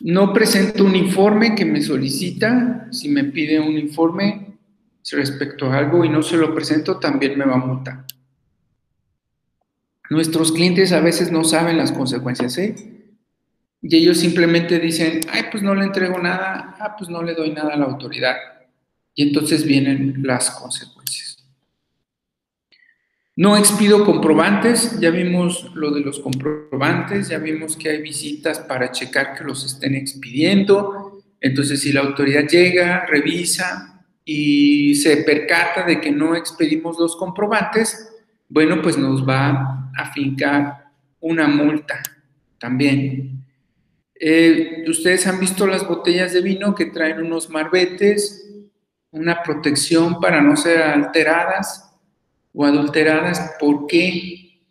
No 0.01 0.33
presento 0.33 0.83
un 0.83 0.95
informe 0.95 1.53
que 1.53 1.65
me 1.65 1.83
solicita. 1.83 2.87
Si 2.91 3.09
me 3.09 3.25
pide 3.25 3.59
un 3.59 3.77
informe 3.77 4.57
respecto 5.11 5.67
a 5.67 5.77
algo 5.77 6.03
y 6.03 6.09
no 6.09 6.23
se 6.23 6.35
lo 6.35 6.55
presento, 6.55 6.97
también 6.97 7.37
me 7.37 7.45
va 7.45 7.55
a 7.55 7.65
multar. 7.65 8.05
Nuestros 10.09 10.51
clientes 10.51 10.91
a 10.93 10.99
veces 10.99 11.31
no 11.31 11.43
saben 11.43 11.77
las 11.77 11.91
consecuencias, 11.91 12.57
¿eh? 12.57 12.98
Y 13.81 13.95
ellos 13.95 14.19
simplemente 14.19 14.79
dicen, 14.79 15.21
ay, 15.31 15.43
pues 15.51 15.63
no 15.63 15.73
le 15.73 15.85
entrego 15.85 16.19
nada, 16.19 16.75
ah, 16.79 16.95
pues 16.97 17.09
no 17.09 17.23
le 17.23 17.33
doy 17.33 17.51
nada 17.51 17.73
a 17.73 17.77
la 17.77 17.85
autoridad. 17.85 18.35
Y 19.15 19.23
entonces 19.23 19.63
vienen 19.63 20.21
las 20.23 20.51
consecuencias. 20.51 20.99
No 23.39 23.55
expido 23.55 24.03
comprobantes, 24.03 24.99
ya 24.99 25.11
vimos 25.11 25.71
lo 25.73 25.91
de 25.91 26.01
los 26.01 26.19
comprobantes, 26.19 27.29
ya 27.29 27.37
vimos 27.37 27.77
que 27.77 27.89
hay 27.89 28.01
visitas 28.01 28.59
para 28.59 28.91
checar 28.91 29.33
que 29.33 29.45
los 29.45 29.63
estén 29.63 29.95
expidiendo. 29.95 31.23
Entonces, 31.39 31.81
si 31.81 31.93
la 31.93 32.01
autoridad 32.01 32.45
llega, 32.49 33.05
revisa 33.05 34.03
y 34.25 34.93
se 34.95 35.23
percata 35.23 35.85
de 35.85 36.01
que 36.01 36.11
no 36.11 36.35
expedimos 36.35 36.99
los 36.99 37.15
comprobantes, 37.15 38.09
bueno, 38.49 38.81
pues 38.81 38.97
nos 38.97 39.25
va 39.25 39.89
a 39.95 40.11
fincar 40.11 40.91
una 41.21 41.47
multa 41.47 42.01
también. 42.57 43.38
Eh, 44.19 44.83
ustedes 44.87 45.25
han 45.27 45.39
visto 45.39 45.65
las 45.65 45.87
botellas 45.87 46.33
de 46.33 46.41
vino 46.41 46.75
que 46.75 46.87
traen 46.87 47.19
unos 47.19 47.49
marbetes, 47.49 48.45
una 49.11 49.41
protección 49.41 50.19
para 50.19 50.41
no 50.41 50.57
ser 50.57 50.81
alteradas 50.81 51.89
o 52.53 52.65
adulteradas. 52.65 53.55
¿Por 53.59 53.87
qué? 53.87 54.61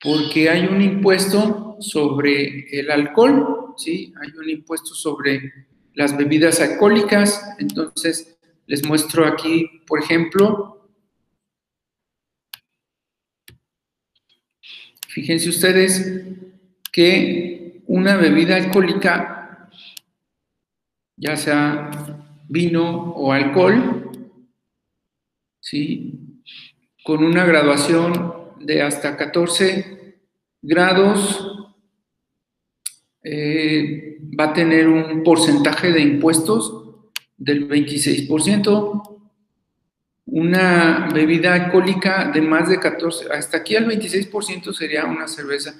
Porque 0.00 0.48
hay 0.48 0.66
un 0.66 0.80
impuesto 0.80 1.76
sobre 1.80 2.68
el 2.78 2.90
alcohol, 2.90 3.74
¿sí? 3.76 4.14
Hay 4.22 4.30
un 4.38 4.48
impuesto 4.48 4.94
sobre 4.94 5.52
las 5.94 6.16
bebidas 6.16 6.60
alcohólicas. 6.60 7.42
Entonces, 7.58 8.38
les 8.66 8.86
muestro 8.86 9.26
aquí, 9.26 9.82
por 9.86 10.00
ejemplo, 10.00 10.74
Fíjense 15.14 15.48
ustedes 15.48 16.26
que 16.90 17.63
una 17.86 18.16
bebida 18.16 18.56
alcohólica, 18.56 19.70
ya 21.16 21.36
sea 21.36 21.90
vino 22.48 23.12
o 23.12 23.32
alcohol, 23.32 24.10
¿sí? 25.60 26.24
con 27.04 27.22
una 27.22 27.44
graduación 27.44 28.54
de 28.60 28.82
hasta 28.82 29.16
14 29.16 30.20
grados, 30.62 31.70
eh, 33.22 34.18
va 34.38 34.44
a 34.44 34.52
tener 34.52 34.88
un 34.88 35.22
porcentaje 35.22 35.92
de 35.92 36.00
impuestos 36.00 36.84
del 37.36 37.68
26%. 37.68 39.02
Una 40.26 41.10
bebida 41.12 41.52
alcohólica 41.52 42.30
de 42.32 42.40
más 42.40 42.70
de 42.70 42.80
14, 42.80 43.26
hasta 43.30 43.58
aquí 43.58 43.76
al 43.76 43.86
26% 43.86 44.72
sería 44.72 45.04
una 45.04 45.28
cerveza. 45.28 45.74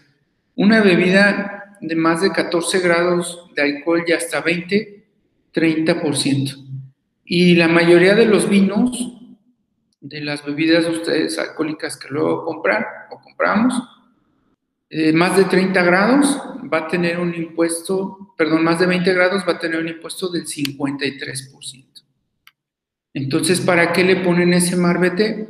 Una 0.54 0.82
bebida 0.82 1.63
de 1.86 1.96
más 1.96 2.22
de 2.22 2.32
14 2.32 2.80
grados 2.80 3.50
de 3.54 3.62
alcohol 3.62 4.04
y 4.06 4.12
hasta 4.12 4.40
20, 4.40 5.04
30%. 5.52 6.64
Y 7.24 7.54
la 7.54 7.68
mayoría 7.68 8.14
de 8.14 8.26
los 8.26 8.48
vinos, 8.48 9.12
de 10.00 10.20
las 10.20 10.44
bebidas 10.44 10.84
de 10.84 10.90
ustedes 10.90 11.38
alcohólicas 11.38 11.96
que 11.96 12.08
luego 12.08 12.44
compran 12.44 12.84
o 13.10 13.20
compramos, 13.20 13.74
eh, 14.90 15.12
más 15.12 15.36
de 15.36 15.44
30 15.44 15.82
grados 15.82 16.40
va 16.72 16.78
a 16.78 16.88
tener 16.88 17.18
un 17.18 17.34
impuesto, 17.34 18.34
perdón, 18.36 18.62
más 18.64 18.78
de 18.78 18.86
20 18.86 19.12
grados 19.12 19.44
va 19.48 19.54
a 19.54 19.58
tener 19.58 19.80
un 19.80 19.88
impuesto 19.88 20.28
del 20.28 20.46
53%. 20.46 22.04
Entonces, 23.14 23.60
¿para 23.60 23.92
qué 23.92 24.04
le 24.04 24.16
ponen 24.16 24.52
ese 24.52 24.76
marbete? 24.76 25.48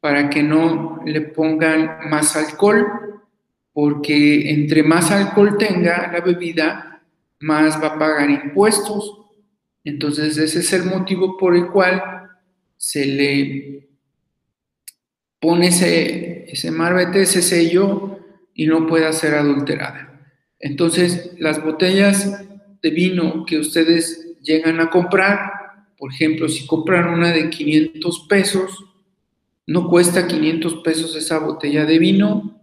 Para 0.00 0.28
que 0.28 0.42
no 0.42 1.00
le 1.04 1.22
pongan 1.22 2.08
más 2.10 2.36
alcohol, 2.36 2.86
porque 3.80 4.50
entre 4.50 4.82
más 4.82 5.12
alcohol 5.12 5.56
tenga 5.56 6.10
la 6.10 6.20
bebida, 6.20 7.00
más 7.38 7.80
va 7.80 7.94
a 7.94 7.98
pagar 8.00 8.28
impuestos. 8.28 9.20
Entonces, 9.84 10.36
ese 10.36 10.58
es 10.58 10.72
el 10.72 10.86
motivo 10.86 11.36
por 11.36 11.54
el 11.54 11.68
cual 11.68 12.02
se 12.76 13.06
le 13.06 13.88
pone 15.38 15.68
ese, 15.68 16.50
ese 16.50 16.72
marbete, 16.72 17.22
ese 17.22 17.40
sello, 17.40 18.18
y 18.52 18.66
no 18.66 18.84
pueda 18.84 19.12
ser 19.12 19.34
adulterada. 19.34 20.24
Entonces, 20.58 21.36
las 21.38 21.62
botellas 21.62 22.36
de 22.82 22.90
vino 22.90 23.46
que 23.46 23.60
ustedes 23.60 24.38
llegan 24.42 24.80
a 24.80 24.90
comprar, 24.90 25.52
por 25.96 26.12
ejemplo, 26.12 26.48
si 26.48 26.66
compran 26.66 27.10
una 27.10 27.30
de 27.30 27.48
500 27.48 28.26
pesos, 28.28 28.86
no 29.68 29.88
cuesta 29.88 30.26
500 30.26 30.82
pesos 30.82 31.14
esa 31.14 31.38
botella 31.38 31.84
de 31.84 32.00
vino, 32.00 32.57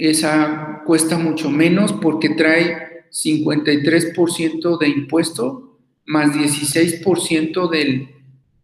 esa 0.00 0.82
cuesta 0.86 1.18
mucho 1.18 1.50
menos 1.50 1.92
porque 1.92 2.30
trae 2.30 3.04
53% 3.10 4.78
de 4.78 4.88
impuesto 4.88 5.78
más 6.06 6.34
16% 6.34 7.68
del, 7.68 8.08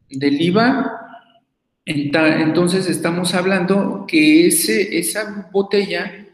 del 0.08 0.40
IVA. 0.40 0.92
Entonces 1.84 2.88
estamos 2.88 3.34
hablando 3.34 4.06
que 4.08 4.46
ese, 4.46 4.98
esa 4.98 5.48
botella, 5.52 6.26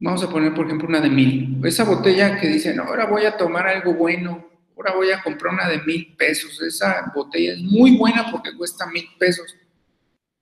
vamos 0.00 0.22
a 0.24 0.30
poner 0.30 0.54
por 0.54 0.66
ejemplo 0.66 0.88
una 0.88 1.00
de 1.00 1.10
mil, 1.10 1.60
esa 1.64 1.84
botella 1.84 2.40
que 2.40 2.48
dicen, 2.48 2.80
ahora 2.80 3.06
voy 3.06 3.26
a 3.26 3.36
tomar 3.36 3.68
algo 3.68 3.94
bueno, 3.94 4.48
ahora 4.74 4.94
voy 4.94 5.10
a 5.10 5.22
comprar 5.22 5.52
una 5.52 5.68
de 5.68 5.82
mil 5.82 6.16
pesos. 6.16 6.60
Esa 6.62 7.12
botella 7.14 7.52
es 7.52 7.60
muy 7.60 7.96
buena 7.98 8.30
porque 8.30 8.56
cuesta 8.56 8.86
mil 8.86 9.06
pesos. 9.18 9.54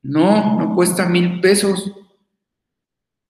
No, 0.02 0.58
no 0.58 0.74
cuesta 0.74 1.06
mil 1.08 1.40
pesos. 1.40 1.92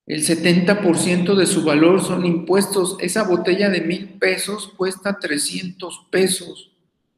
El 0.06 0.24
70% 0.24 1.34
de 1.34 1.46
su 1.46 1.64
valor 1.64 2.00
son 2.00 2.24
impuestos. 2.24 2.96
Esa 3.00 3.24
botella 3.24 3.68
de 3.68 3.80
mil 3.80 4.08
pesos 4.20 4.72
cuesta 4.76 5.18
300 5.18 6.06
pesos. 6.10 6.70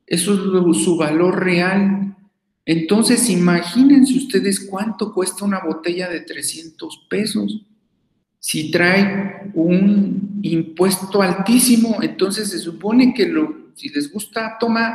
Eso 0.07 0.33
es 0.33 0.83
su 0.83 0.97
valor 0.97 1.45
real. 1.45 2.17
Entonces, 2.65 3.29
imagínense 3.29 4.17
ustedes 4.17 4.61
cuánto 4.61 5.12
cuesta 5.12 5.45
una 5.45 5.61
botella 5.61 6.09
de 6.09 6.21
300 6.21 7.07
pesos. 7.11 7.62
Si 8.41 8.71
trae 8.71 9.51
un 9.53 10.41
impuesto 10.43 11.21
altísimo, 11.21 11.99
entonces 12.03 12.51
se 12.51 12.59
supone 12.59 13.12
que 13.12 13.31
si 13.75 13.91
les 13.91 14.11
gusta 14.11 14.57
tomar, 14.59 14.95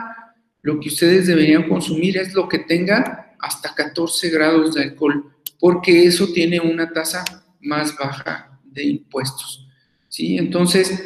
lo 0.64 0.80
que 0.80 0.90
ustedes 0.90 1.28
deberían 1.28 1.68
consumir 1.68 2.18
es 2.18 2.34
lo 2.34 2.48
que 2.48 2.60
tenga 2.60 3.36
hasta 3.40 3.76
14 3.76 4.30
grados 4.30 4.74
de 4.74 4.84
alcohol, 4.84 5.32
porque 5.60 6.06
eso 6.06 6.28
tiene 6.34 6.60
una 6.60 6.92
tasa 6.92 7.43
más 7.64 7.96
baja 7.98 8.60
de 8.64 8.84
impuestos. 8.84 9.68
¿sí? 10.08 10.38
Entonces, 10.38 11.02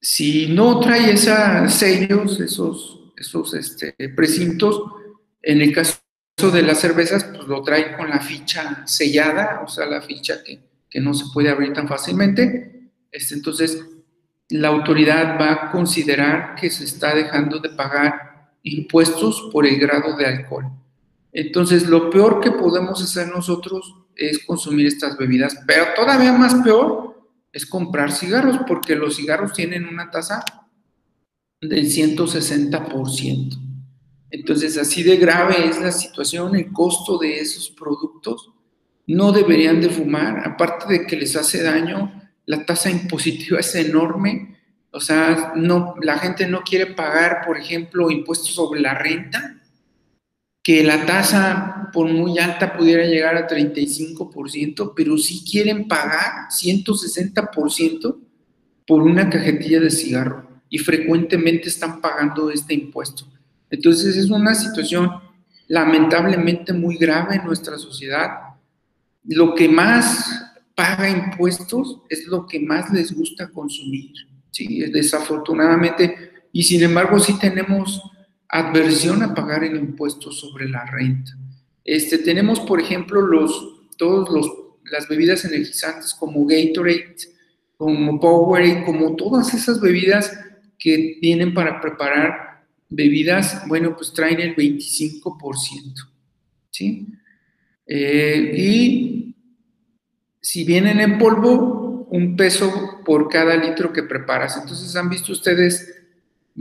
si 0.00 0.46
no 0.48 0.80
trae 0.80 1.12
esos 1.12 1.72
sellos, 1.72 2.40
esos, 2.40 3.12
esos 3.16 3.54
este, 3.54 3.94
precintos, 4.14 4.82
en 5.42 5.60
el 5.60 5.74
caso 5.74 6.00
de 6.52 6.62
las 6.62 6.80
cervezas, 6.80 7.24
pues 7.24 7.46
lo 7.48 7.62
trae 7.62 7.96
con 7.96 8.08
la 8.08 8.20
ficha 8.20 8.86
sellada, 8.86 9.62
o 9.64 9.68
sea, 9.68 9.86
la 9.86 10.00
ficha 10.00 10.42
que, 10.44 10.60
que 10.88 11.00
no 11.00 11.14
se 11.14 11.26
puede 11.32 11.50
abrir 11.50 11.72
tan 11.72 11.88
fácilmente. 11.88 12.92
Este, 13.10 13.34
entonces, 13.34 13.84
la 14.50 14.68
autoridad 14.68 15.38
va 15.38 15.52
a 15.52 15.70
considerar 15.70 16.54
que 16.54 16.70
se 16.70 16.84
está 16.84 17.14
dejando 17.14 17.58
de 17.58 17.70
pagar 17.70 18.52
impuestos 18.62 19.48
por 19.52 19.66
el 19.66 19.78
grado 19.78 20.16
de 20.16 20.26
alcohol. 20.26 20.66
Entonces, 21.32 21.86
lo 21.88 22.10
peor 22.10 22.40
que 22.40 22.50
podemos 22.50 23.02
hacer 23.02 23.28
nosotros 23.28 23.94
es 24.18 24.44
consumir 24.44 24.86
estas 24.86 25.16
bebidas, 25.16 25.56
pero 25.66 25.86
todavía 25.94 26.32
más 26.32 26.54
peor 26.56 27.30
es 27.52 27.64
comprar 27.64 28.12
cigarros, 28.12 28.58
porque 28.66 28.96
los 28.96 29.16
cigarros 29.16 29.52
tienen 29.52 29.86
una 29.86 30.10
tasa 30.10 30.44
del 31.60 31.86
160%. 31.86 33.58
Entonces, 34.30 34.76
así 34.76 35.02
de 35.02 35.16
grave 35.16 35.66
es 35.68 35.80
la 35.80 35.92
situación, 35.92 36.54
el 36.56 36.72
costo 36.72 37.16
de 37.16 37.40
esos 37.40 37.70
productos. 37.70 38.50
No 39.06 39.32
deberían 39.32 39.80
de 39.80 39.88
fumar, 39.88 40.46
aparte 40.46 40.92
de 40.92 41.06
que 41.06 41.16
les 41.16 41.34
hace 41.36 41.62
daño, 41.62 42.12
la 42.44 42.66
tasa 42.66 42.90
impositiva 42.90 43.60
es 43.60 43.74
enorme, 43.74 44.58
o 44.90 45.00
sea, 45.00 45.52
no, 45.54 45.94
la 46.02 46.18
gente 46.18 46.46
no 46.46 46.62
quiere 46.62 46.86
pagar, 46.86 47.42
por 47.46 47.56
ejemplo, 47.56 48.10
impuestos 48.10 48.54
sobre 48.54 48.80
la 48.80 48.94
renta, 48.94 49.57
que 50.68 50.84
la 50.84 51.06
tasa 51.06 51.88
por 51.94 52.12
muy 52.12 52.38
alta 52.38 52.76
pudiera 52.76 53.06
llegar 53.06 53.34
a 53.38 53.48
35%, 53.48 54.92
pero 54.94 55.16
sí 55.16 55.42
quieren 55.50 55.88
pagar 55.88 56.50
160% 56.50 58.18
por 58.86 59.02
una 59.02 59.30
cajetilla 59.30 59.80
de 59.80 59.90
cigarro 59.90 60.46
y 60.68 60.76
frecuentemente 60.76 61.70
están 61.70 62.02
pagando 62.02 62.50
este 62.50 62.74
impuesto. 62.74 63.26
Entonces 63.70 64.14
es 64.18 64.28
una 64.28 64.54
situación 64.54 65.10
lamentablemente 65.68 66.74
muy 66.74 66.98
grave 66.98 67.36
en 67.36 67.46
nuestra 67.46 67.78
sociedad. 67.78 68.28
Lo 69.24 69.54
que 69.54 69.70
más 69.70 70.52
paga 70.74 71.08
impuestos 71.08 72.02
es 72.10 72.26
lo 72.26 72.46
que 72.46 72.60
más 72.60 72.92
les 72.92 73.16
gusta 73.16 73.48
consumir, 73.48 74.12
¿sí? 74.50 74.80
Desafortunadamente, 74.90 76.30
y 76.52 76.62
sin 76.62 76.82
embargo 76.82 77.18
sí 77.18 77.38
tenemos 77.38 78.02
adversión 78.48 79.22
a 79.22 79.34
pagar 79.34 79.64
el 79.64 79.76
impuesto 79.76 80.32
sobre 80.32 80.68
la 80.68 80.84
renta. 80.86 81.32
Este, 81.84 82.18
tenemos, 82.18 82.60
por 82.60 82.80
ejemplo, 82.80 83.20
los, 83.20 83.88
todos 83.96 84.28
los, 84.30 84.50
las 84.90 85.08
bebidas 85.08 85.44
energizantes 85.44 86.14
como 86.14 86.46
Gatorade, 86.46 87.16
como 87.76 88.18
Powerade, 88.18 88.84
como 88.84 89.16
todas 89.16 89.54
esas 89.54 89.80
bebidas 89.80 90.38
que 90.78 91.18
vienen 91.20 91.54
para 91.54 91.80
preparar 91.80 92.64
bebidas, 92.88 93.66
bueno, 93.68 93.94
pues 93.96 94.12
traen 94.12 94.40
el 94.40 94.56
25%, 94.56 96.08
¿sí? 96.70 97.06
Eh, 97.86 98.54
y 98.56 99.34
si 100.40 100.64
vienen 100.64 101.00
en 101.00 101.18
polvo, 101.18 102.06
un 102.10 102.36
peso 102.36 103.00
por 103.04 103.28
cada 103.28 103.56
litro 103.56 103.92
que 103.92 104.02
preparas. 104.02 104.56
Entonces, 104.56 104.94
¿han 104.96 105.10
visto 105.10 105.32
ustedes 105.32 105.97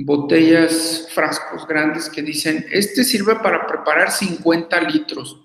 botellas, 0.04 1.08
frascos 1.14 1.68
grandes 1.68 2.10
que 2.10 2.22
dicen, 2.22 2.66
este 2.72 3.04
sirve 3.04 3.36
para 3.36 3.66
preparar 3.66 4.12
50 4.12 4.82
litros? 4.82 5.44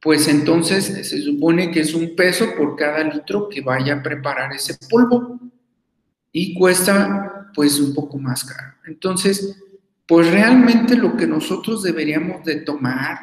Pues 0.00 0.28
entonces 0.28 0.84
se 0.84 1.22
supone 1.22 1.70
que 1.70 1.80
es 1.80 1.94
un 1.94 2.14
peso 2.14 2.54
por 2.56 2.76
cada 2.76 3.02
litro 3.02 3.48
que 3.48 3.62
vaya 3.62 3.94
a 3.94 4.02
preparar 4.02 4.52
ese 4.52 4.76
polvo 4.88 5.40
y 6.30 6.54
cuesta 6.54 7.50
pues 7.54 7.80
un 7.80 7.94
poco 7.94 8.18
más 8.18 8.44
caro. 8.44 8.74
Entonces, 8.86 9.56
pues 10.06 10.30
realmente 10.30 10.94
lo 10.96 11.16
que 11.16 11.26
nosotros 11.26 11.82
deberíamos 11.82 12.44
de 12.44 12.56
tomar 12.56 13.18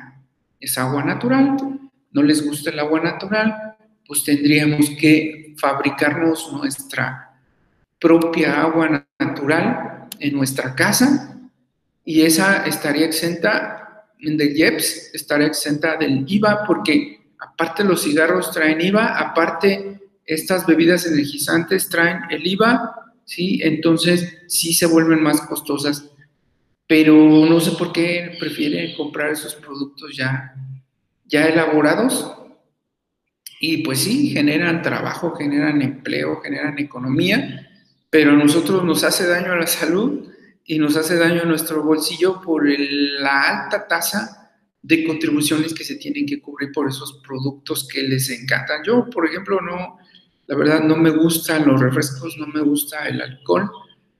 es 0.60 0.78
agua 0.78 1.04
natural. 1.04 1.58
¿No 2.12 2.24
les 2.24 2.44
gusta 2.44 2.72
el 2.72 2.80
agua 2.80 3.00
natural? 3.00 3.72
pues 4.12 4.26
tendríamos 4.26 4.90
que 5.00 5.56
fabricarnos 5.58 6.52
nuestra 6.52 7.34
propia 7.98 8.62
agua 8.62 9.08
natural 9.18 9.91
en 10.22 10.36
nuestra 10.36 10.76
casa 10.76 11.40
y 12.06 12.22
esa 12.22 12.66
estaría 12.66 13.06
exenta 13.06 14.06
del 14.20 14.56
IEPS, 14.56 15.12
estaría 15.14 15.48
exenta 15.48 15.98
del 15.98 16.24
IVA 16.28 16.64
porque 16.66 17.34
aparte 17.40 17.84
los 17.84 18.04
cigarros 18.04 18.52
traen 18.52 18.82
IVA, 18.82 19.18
aparte 19.18 20.00
estas 20.26 20.66
bebidas 20.66 21.06
energizantes 21.06 21.90
traen 21.90 22.22
el 22.30 22.46
IVA, 22.46 23.14
¿sí? 23.26 23.60
Entonces 23.64 24.44
sí 24.48 24.74
se 24.74 24.86
vuelven 24.86 25.22
más 25.22 25.42
costosas, 25.42 26.06
pero 26.88 27.16
no 27.16 27.60
sé 27.60 27.72
por 27.72 27.92
qué 27.92 28.36
prefieren 28.40 28.96
comprar 28.96 29.32
esos 29.32 29.56
productos 29.56 30.16
ya, 30.16 30.54
ya 31.26 31.48
elaborados. 31.48 32.32
Y 33.60 33.78
pues 33.78 34.00
sí, 34.00 34.30
generan 34.30 34.82
trabajo, 34.82 35.36
generan 35.36 35.82
empleo, 35.82 36.42
generan 36.42 36.80
economía, 36.80 37.71
pero 38.12 38.32
a 38.32 38.36
nosotros 38.36 38.84
nos 38.84 39.06
hace 39.06 39.26
daño 39.26 39.54
a 39.54 39.56
la 39.56 39.66
salud 39.66 40.28
y 40.66 40.78
nos 40.78 40.98
hace 40.98 41.18
daño 41.18 41.42
a 41.42 41.46
nuestro 41.46 41.82
bolsillo 41.82 42.42
por 42.42 42.68
la 42.68 43.64
alta 43.64 43.88
tasa 43.88 44.52
de 44.82 45.06
contribuciones 45.06 45.74
que 45.74 45.86
se 45.86 45.96
tienen 45.96 46.26
que 46.26 46.42
cubrir 46.42 46.72
por 46.74 46.90
esos 46.90 47.22
productos 47.26 47.88
que 47.88 48.04
les 48.04 48.30
encantan. 48.30 48.84
Yo, 48.84 49.10
por 49.10 49.26
ejemplo, 49.26 49.62
no, 49.62 49.98
la 50.46 50.58
verdad 50.58 50.84
no 50.84 50.98
me 50.98 51.12
gustan 51.12 51.66
los 51.66 51.80
refrescos, 51.80 52.38
no 52.38 52.48
me 52.48 52.60
gusta 52.62 53.08
el 53.08 53.22
alcohol, 53.22 53.72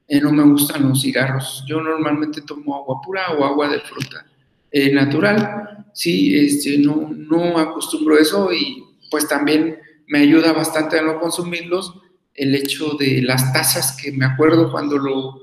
eh, 0.08 0.22
no 0.22 0.32
me 0.32 0.44
gustan 0.44 0.88
los 0.88 1.02
cigarros. 1.02 1.66
Yo 1.68 1.82
normalmente 1.82 2.42
tomo 2.44 2.78
agua 2.78 3.02
pura 3.04 3.32
o 3.32 3.44
agua 3.44 3.68
de 3.68 3.82
fruta 3.82 4.26
eh, 4.72 4.94
natural. 4.94 5.86
Sí, 5.94 6.34
este, 6.40 6.78
no, 6.78 7.10
no 7.14 7.58
acostumbro 7.58 8.18
eso 8.18 8.54
y 8.54 8.86
pues 9.10 9.28
también 9.28 9.78
me 10.08 10.20
ayuda 10.20 10.54
bastante 10.54 10.98
a 10.98 11.02
no 11.02 11.20
consumirlos 11.20 11.94
el 12.42 12.56
hecho 12.56 12.96
de 12.98 13.22
las 13.22 13.54
tazas 13.54 13.96
que 14.02 14.12
me 14.12 14.26
acuerdo 14.26 14.72
cuando 14.72 14.98
lo 14.98 15.42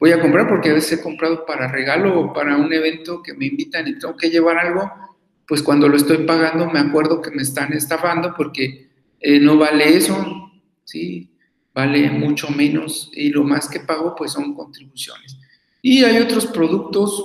voy 0.00 0.12
a 0.12 0.20
comprar, 0.20 0.48
porque 0.48 0.70
a 0.70 0.74
veces 0.74 0.98
he 0.98 1.02
comprado 1.02 1.44
para 1.44 1.68
regalo 1.68 2.18
o 2.18 2.32
para 2.32 2.56
un 2.56 2.72
evento 2.72 3.22
que 3.22 3.34
me 3.34 3.44
invitan 3.44 3.86
y 3.86 3.98
tengo 3.98 4.16
que 4.16 4.30
llevar 4.30 4.56
algo, 4.56 4.90
pues 5.46 5.62
cuando 5.62 5.88
lo 5.88 5.96
estoy 5.96 6.24
pagando 6.24 6.70
me 6.70 6.78
acuerdo 6.78 7.20
que 7.20 7.30
me 7.32 7.42
están 7.42 7.74
estafando 7.74 8.32
porque 8.34 8.88
eh, 9.20 9.38
no 9.38 9.58
vale 9.58 9.94
eso, 9.94 10.50
¿sí? 10.84 11.30
Vale 11.74 12.10
mucho 12.10 12.48
menos 12.48 13.10
y 13.12 13.28
lo 13.28 13.44
más 13.44 13.68
que 13.68 13.80
pago 13.80 14.14
pues 14.16 14.32
son 14.32 14.54
contribuciones. 14.54 15.36
Y 15.82 16.02
hay 16.02 16.16
otros 16.16 16.46
productos, 16.46 17.24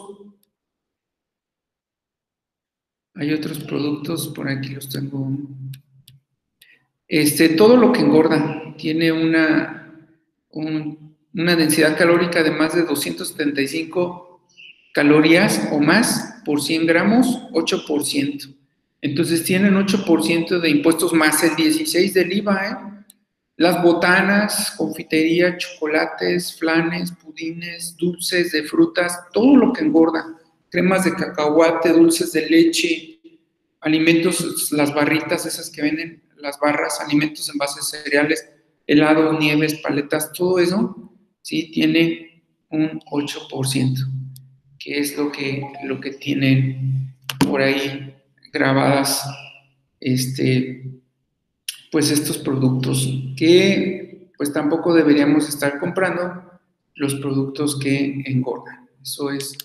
hay 3.15 3.31
otros 3.31 3.59
productos, 3.59 4.27
por 4.35 4.49
aquí 4.49 4.69
los 4.69 4.89
tengo. 4.89 5.31
Este, 7.13 7.49
todo 7.49 7.77
lo 7.77 7.91
que 7.91 7.99
engorda 7.99 8.73
tiene 8.75 9.11
una, 9.11 9.93
una 10.49 11.55
densidad 11.55 11.95
calórica 11.95 12.41
de 12.41 12.49
más 12.49 12.73
de 12.73 12.81
275 12.85 14.41
calorías 14.95 15.69
o 15.71 15.79
más 15.79 16.41
por 16.43 16.59
100 16.59 16.87
gramos, 16.87 17.27
8%. 17.51 18.55
Entonces 19.01 19.43
tienen 19.43 19.75
8% 19.75 20.59
de 20.59 20.69
impuestos 20.71 21.13
más 21.13 21.43
el 21.43 21.51
16% 21.51 22.13
del 22.13 22.33
IVA. 22.33 22.67
¿eh? 22.67 23.05
Las 23.57 23.83
botanas, 23.83 24.73
confitería, 24.75 25.55
chocolates, 25.55 26.57
flanes, 26.57 27.11
pudines, 27.11 27.95
dulces 27.95 28.53
de 28.53 28.63
frutas, 28.63 29.19
todo 29.31 29.55
lo 29.55 29.71
que 29.71 29.83
engorda. 29.83 30.35
Cremas 30.67 31.03
de 31.03 31.13
cacahuate, 31.13 31.93
dulces 31.93 32.31
de 32.31 32.49
leche, 32.49 33.19
alimentos, 33.81 34.71
las 34.71 34.91
barritas 34.95 35.45
esas 35.45 35.69
que 35.69 35.83
venden, 35.83 36.22
las 36.43 36.59
barras, 36.59 36.99
alimentos 36.99 37.49
en 37.49 37.83
cereales, 37.83 38.47
helados, 38.85 39.39
nieves, 39.39 39.75
paletas, 39.75 40.31
todo 40.33 40.59
eso, 40.59 41.11
sí, 41.41 41.71
tiene 41.71 42.43
un 42.69 42.99
8%, 42.99 43.97
que 44.77 44.99
es 44.99 45.17
lo 45.17 45.31
que, 45.31 45.63
lo 45.85 45.99
que 46.01 46.11
tienen 46.11 47.15
por 47.39 47.61
ahí 47.61 48.13
grabadas 48.51 49.25
este, 49.99 50.83
pues 51.91 52.11
estos 52.11 52.37
productos 52.37 53.09
que 53.37 54.29
pues 54.37 54.51
tampoco 54.51 54.93
deberíamos 54.93 55.47
estar 55.47 55.79
comprando 55.79 56.43
los 56.95 57.15
productos 57.15 57.79
que 57.79 58.21
engordan. 58.25 58.89
Eso 59.01 59.31
es, 59.31 59.57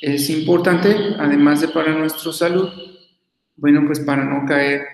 es 0.00 0.30
importante, 0.30 0.96
además 1.18 1.60
de 1.60 1.68
para 1.68 1.96
nuestra 1.96 2.32
salud, 2.32 2.68
bueno, 3.56 3.84
pues 3.86 4.00
para 4.00 4.24
no 4.24 4.44
caer 4.46 4.93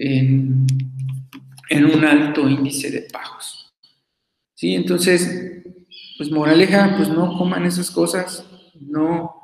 en, 0.00 0.66
un 1.84 2.04
alto 2.04 2.48
índice 2.48 2.90
de 2.90 3.02
pagos. 3.02 3.72
¿Sí? 4.54 4.74
Entonces, 4.74 5.62
pues 6.16 6.30
moraleja, 6.30 6.94
pues 6.96 7.08
no 7.08 7.36
coman 7.36 7.64
esas 7.64 7.90
cosas, 7.90 8.44
no 8.80 9.34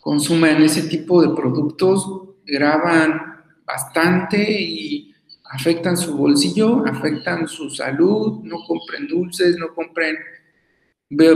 consuman 0.00 0.62
ese 0.62 0.82
tipo 0.88 1.22
de 1.22 1.34
productos, 1.34 2.06
graban 2.44 3.20
bastante 3.66 4.60
y 4.60 5.14
afectan 5.50 5.96
su 5.96 6.16
bolsillo, 6.16 6.84
afectan 6.86 7.48
su 7.48 7.70
salud, 7.70 8.40
no 8.42 8.58
compren 8.66 9.06
dulces, 9.08 9.56
no 9.56 9.74
compren 9.74 10.16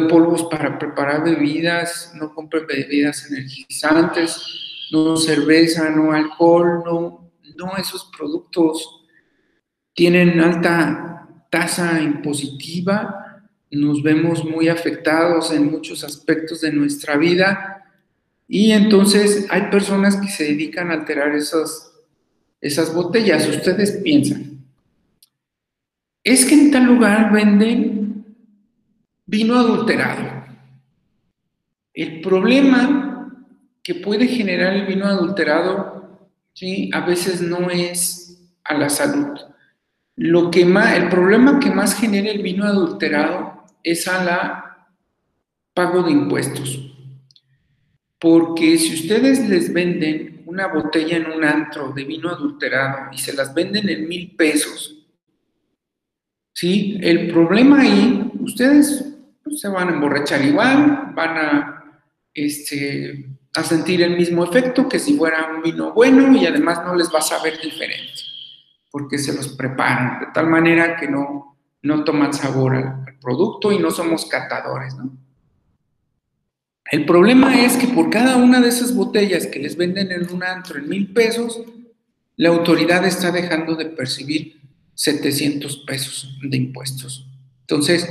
polvos 0.08 0.44
para 0.50 0.78
preparar 0.78 1.24
bebidas, 1.24 2.12
no 2.14 2.34
compren 2.34 2.66
bebidas 2.66 3.30
energizantes, 3.30 4.88
no 4.90 5.16
cerveza, 5.16 5.88
no 5.90 6.12
alcohol, 6.12 6.82
no, 6.84 7.27
no 7.58 7.76
esos 7.76 8.10
productos 8.16 9.04
tienen 9.92 10.40
alta 10.40 11.44
tasa 11.50 12.00
impositiva, 12.00 13.42
nos 13.70 14.02
vemos 14.02 14.44
muy 14.44 14.68
afectados 14.68 15.50
en 15.50 15.70
muchos 15.70 16.04
aspectos 16.04 16.60
de 16.60 16.72
nuestra 16.72 17.16
vida 17.16 17.84
y 18.46 18.70
entonces 18.70 19.46
hay 19.50 19.62
personas 19.70 20.16
que 20.16 20.28
se 20.28 20.44
dedican 20.44 20.90
a 20.90 20.94
alterar 20.94 21.34
esas, 21.34 21.92
esas 22.60 22.94
botellas. 22.94 23.46
Ustedes 23.48 24.00
piensan, 24.02 24.64
es 26.22 26.46
que 26.46 26.54
en 26.54 26.70
tal 26.70 26.84
lugar 26.84 27.32
venden 27.32 28.24
vino 29.26 29.58
adulterado. 29.58 30.44
El 31.92 32.20
problema 32.20 33.34
que 33.82 33.96
puede 33.96 34.28
generar 34.28 34.74
el 34.74 34.86
vino 34.86 35.06
adulterado, 35.06 36.07
¿sí? 36.58 36.90
a 36.92 37.00
veces 37.00 37.40
no 37.40 37.70
es 37.70 38.36
a 38.64 38.74
la 38.74 38.88
salud. 38.88 39.38
Lo 40.16 40.50
que 40.50 40.62
el 40.62 41.08
problema 41.08 41.60
que 41.60 41.70
más 41.70 41.94
genera 41.94 42.30
el 42.30 42.42
vino 42.42 42.64
adulterado 42.64 43.64
es 43.84 44.08
a 44.08 44.24
la 44.24 44.88
pago 45.72 46.02
de 46.02 46.10
impuestos. 46.10 46.92
Porque 48.18 48.76
si 48.78 48.94
ustedes 48.94 49.48
les 49.48 49.72
venden 49.72 50.42
una 50.46 50.66
botella 50.66 51.18
en 51.18 51.30
un 51.30 51.44
antro 51.44 51.92
de 51.92 52.04
vino 52.04 52.30
adulterado 52.30 53.12
y 53.12 53.18
se 53.18 53.32
las 53.32 53.54
venden 53.54 53.88
en 53.88 54.08
mil 54.08 54.34
pesos, 54.34 55.06
¿sí? 56.52 56.98
El 57.00 57.30
problema 57.30 57.82
ahí, 57.82 58.32
ustedes 58.40 59.14
pues, 59.44 59.60
se 59.60 59.68
van 59.68 59.88
a 59.88 59.92
emborrachar 59.92 60.44
igual, 60.44 61.12
van 61.14 61.36
a, 61.36 62.02
este, 62.34 63.37
a 63.54 63.62
sentir 63.64 64.02
el 64.02 64.16
mismo 64.16 64.44
efecto 64.44 64.88
que 64.88 64.98
si 64.98 65.16
fuera 65.16 65.50
un 65.54 65.62
vino 65.62 65.92
bueno 65.92 66.36
y 66.36 66.46
además 66.46 66.82
no 66.84 66.94
les 66.94 67.12
va 67.12 67.18
a 67.18 67.22
saber 67.22 67.60
diferente, 67.60 68.22
porque 68.90 69.18
se 69.18 69.34
los 69.34 69.48
preparan 69.48 70.20
de 70.20 70.26
tal 70.32 70.48
manera 70.48 70.96
que 70.96 71.08
no, 71.08 71.58
no 71.82 72.04
toman 72.04 72.32
sabor 72.32 72.76
al, 72.76 73.04
producto 73.20 73.72
y 73.72 73.78
no 73.78 73.90
somos 73.90 74.26
catadores, 74.26 74.94
¿no? 74.94 75.10
El 76.90 77.04
problema 77.04 77.60
es 77.60 77.76
que 77.76 77.88
por 77.88 78.08
cada 78.08 78.36
una 78.36 78.60
de 78.60 78.68
esas 78.68 78.94
botellas 78.94 79.46
que 79.46 79.58
les 79.58 79.76
venden 79.76 80.10
en 80.10 80.32
un 80.32 80.42
antro 80.42 80.78
en 80.78 80.88
mil 80.88 81.12
pesos, 81.12 81.60
la 82.36 82.48
autoridad 82.48 83.04
está 83.04 83.30
dejando 83.30 83.74
de 83.74 83.86
percibir 83.86 84.60
700 84.94 85.78
pesos 85.78 86.38
de 86.42 86.56
impuestos. 86.56 87.28
Entonces, 87.62 88.08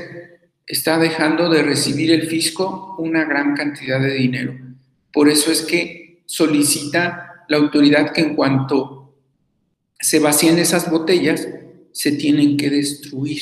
está 0.68 1.00
dejando 1.00 1.50
de 1.50 1.64
recibir 1.64 2.12
el 2.12 2.28
fisco 2.28 2.96
una 3.00 3.24
gran 3.24 3.56
cantidad 3.56 4.00
de 4.00 4.14
dinero. 4.14 4.67
Por 5.12 5.30
eso 5.30 5.52
es 5.52 5.62
que 5.62 6.24
solicita 6.26 7.46
la 7.48 7.58
autoridad 7.58 8.12
que 8.12 8.22
en 8.22 8.36
cuanto 8.36 9.16
se 10.00 10.20
vacíen 10.20 10.60
esas 10.60 10.92
botellas, 10.92 11.48
se 11.92 12.12
tienen 12.12 12.58
que 12.58 12.70
destruir, 12.70 13.42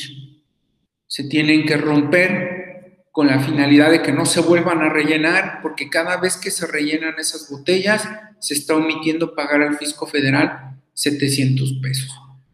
se 1.06 1.24
tienen 1.24 1.66
que 1.66 1.76
romper 1.76 3.04
con 3.12 3.26
la 3.26 3.40
finalidad 3.40 3.90
de 3.90 4.02
que 4.02 4.12
no 4.12 4.26
se 4.26 4.40
vuelvan 4.40 4.82
a 4.82 4.90
rellenar, 4.90 5.60
porque 5.62 5.88
cada 5.88 6.18
vez 6.18 6.36
que 6.36 6.50
se 6.50 6.66
rellenan 6.66 7.14
esas 7.18 7.50
botellas, 7.50 8.08
se 8.40 8.54
está 8.54 8.76
omitiendo 8.76 9.34
pagar 9.34 9.62
al 9.62 9.78
fisco 9.78 10.06
federal 10.06 10.78
700 10.92 11.74
pesos. 11.82 12.10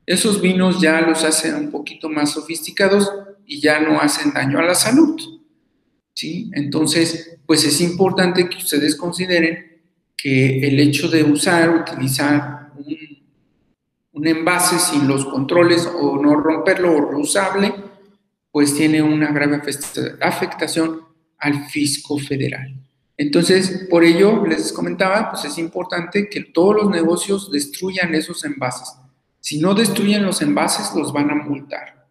Esos 0.06 0.40
vinos 0.40 0.80
ya 0.80 1.00
los 1.00 1.24
hacen 1.24 1.54
un 1.54 1.70
poquito 1.70 2.08
más 2.08 2.30
sofisticados 2.30 3.10
y 3.46 3.60
ya 3.60 3.80
no 3.80 4.00
hacen 4.00 4.32
daño 4.32 4.58
a 4.58 4.64
la 4.64 4.74
salud. 4.74 5.41
¿Sí? 6.14 6.50
Entonces, 6.54 7.38
pues 7.46 7.64
es 7.64 7.80
importante 7.80 8.48
que 8.48 8.58
ustedes 8.58 8.96
consideren 8.96 9.82
que 10.16 10.66
el 10.66 10.78
hecho 10.78 11.08
de 11.08 11.24
usar, 11.24 11.70
utilizar 11.70 12.72
un, 12.76 12.96
un 14.12 14.26
envase 14.26 14.78
sin 14.78 15.08
los 15.08 15.24
controles 15.24 15.86
o 15.86 16.20
no 16.22 16.36
romperlo 16.36 16.96
o 16.96 17.10
reusable, 17.10 17.74
pues 18.50 18.74
tiene 18.74 19.02
una 19.02 19.32
grave 19.32 19.60
afectación 20.20 21.00
al 21.38 21.66
fisco 21.66 22.18
federal. 22.18 22.76
Entonces, 23.16 23.86
por 23.90 24.04
ello, 24.04 24.46
les 24.46 24.72
comentaba, 24.72 25.30
pues 25.30 25.44
es 25.44 25.58
importante 25.58 26.28
que 26.28 26.42
todos 26.42 26.76
los 26.76 26.90
negocios 26.90 27.50
destruyan 27.50 28.14
esos 28.14 28.44
envases. 28.44 28.94
Si 29.40 29.58
no 29.58 29.74
destruyen 29.74 30.24
los 30.24 30.40
envases, 30.42 30.94
los 30.94 31.12
van 31.12 31.30
a 31.30 31.34
multar. 31.34 32.01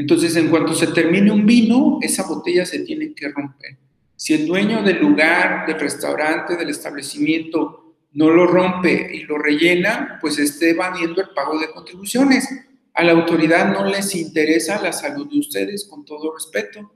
Entonces, 0.00 0.34
en 0.36 0.48
cuanto 0.48 0.72
se 0.72 0.86
termine 0.86 1.30
un 1.30 1.44
vino, 1.44 1.98
esa 2.00 2.22
botella 2.26 2.64
se 2.64 2.78
tiene 2.78 3.12
que 3.12 3.28
romper. 3.28 3.76
Si 4.16 4.32
el 4.32 4.46
dueño 4.46 4.82
del 4.82 4.98
lugar, 4.98 5.66
del 5.66 5.78
restaurante, 5.78 6.56
del 6.56 6.70
establecimiento 6.70 7.96
no 8.12 8.30
lo 8.30 8.46
rompe 8.46 9.14
y 9.14 9.24
lo 9.24 9.36
rellena, 9.36 10.16
pues 10.18 10.38
esté 10.38 10.70
evadiendo 10.70 11.20
el 11.20 11.28
pago 11.34 11.58
de 11.58 11.70
contribuciones. 11.70 12.48
A 12.94 13.04
la 13.04 13.12
autoridad 13.12 13.70
no 13.74 13.84
les 13.84 14.14
interesa 14.14 14.80
la 14.80 14.94
salud 14.94 15.30
de 15.30 15.38
ustedes, 15.38 15.84
con 15.84 16.06
todo 16.06 16.34
respeto. 16.34 16.94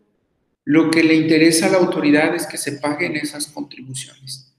Lo 0.64 0.90
que 0.90 1.04
le 1.04 1.14
interesa 1.14 1.66
a 1.66 1.72
la 1.72 1.78
autoridad 1.78 2.34
es 2.34 2.46
que 2.46 2.56
se 2.56 2.72
paguen 2.72 3.16
esas 3.16 3.48
contribuciones. 3.48 4.50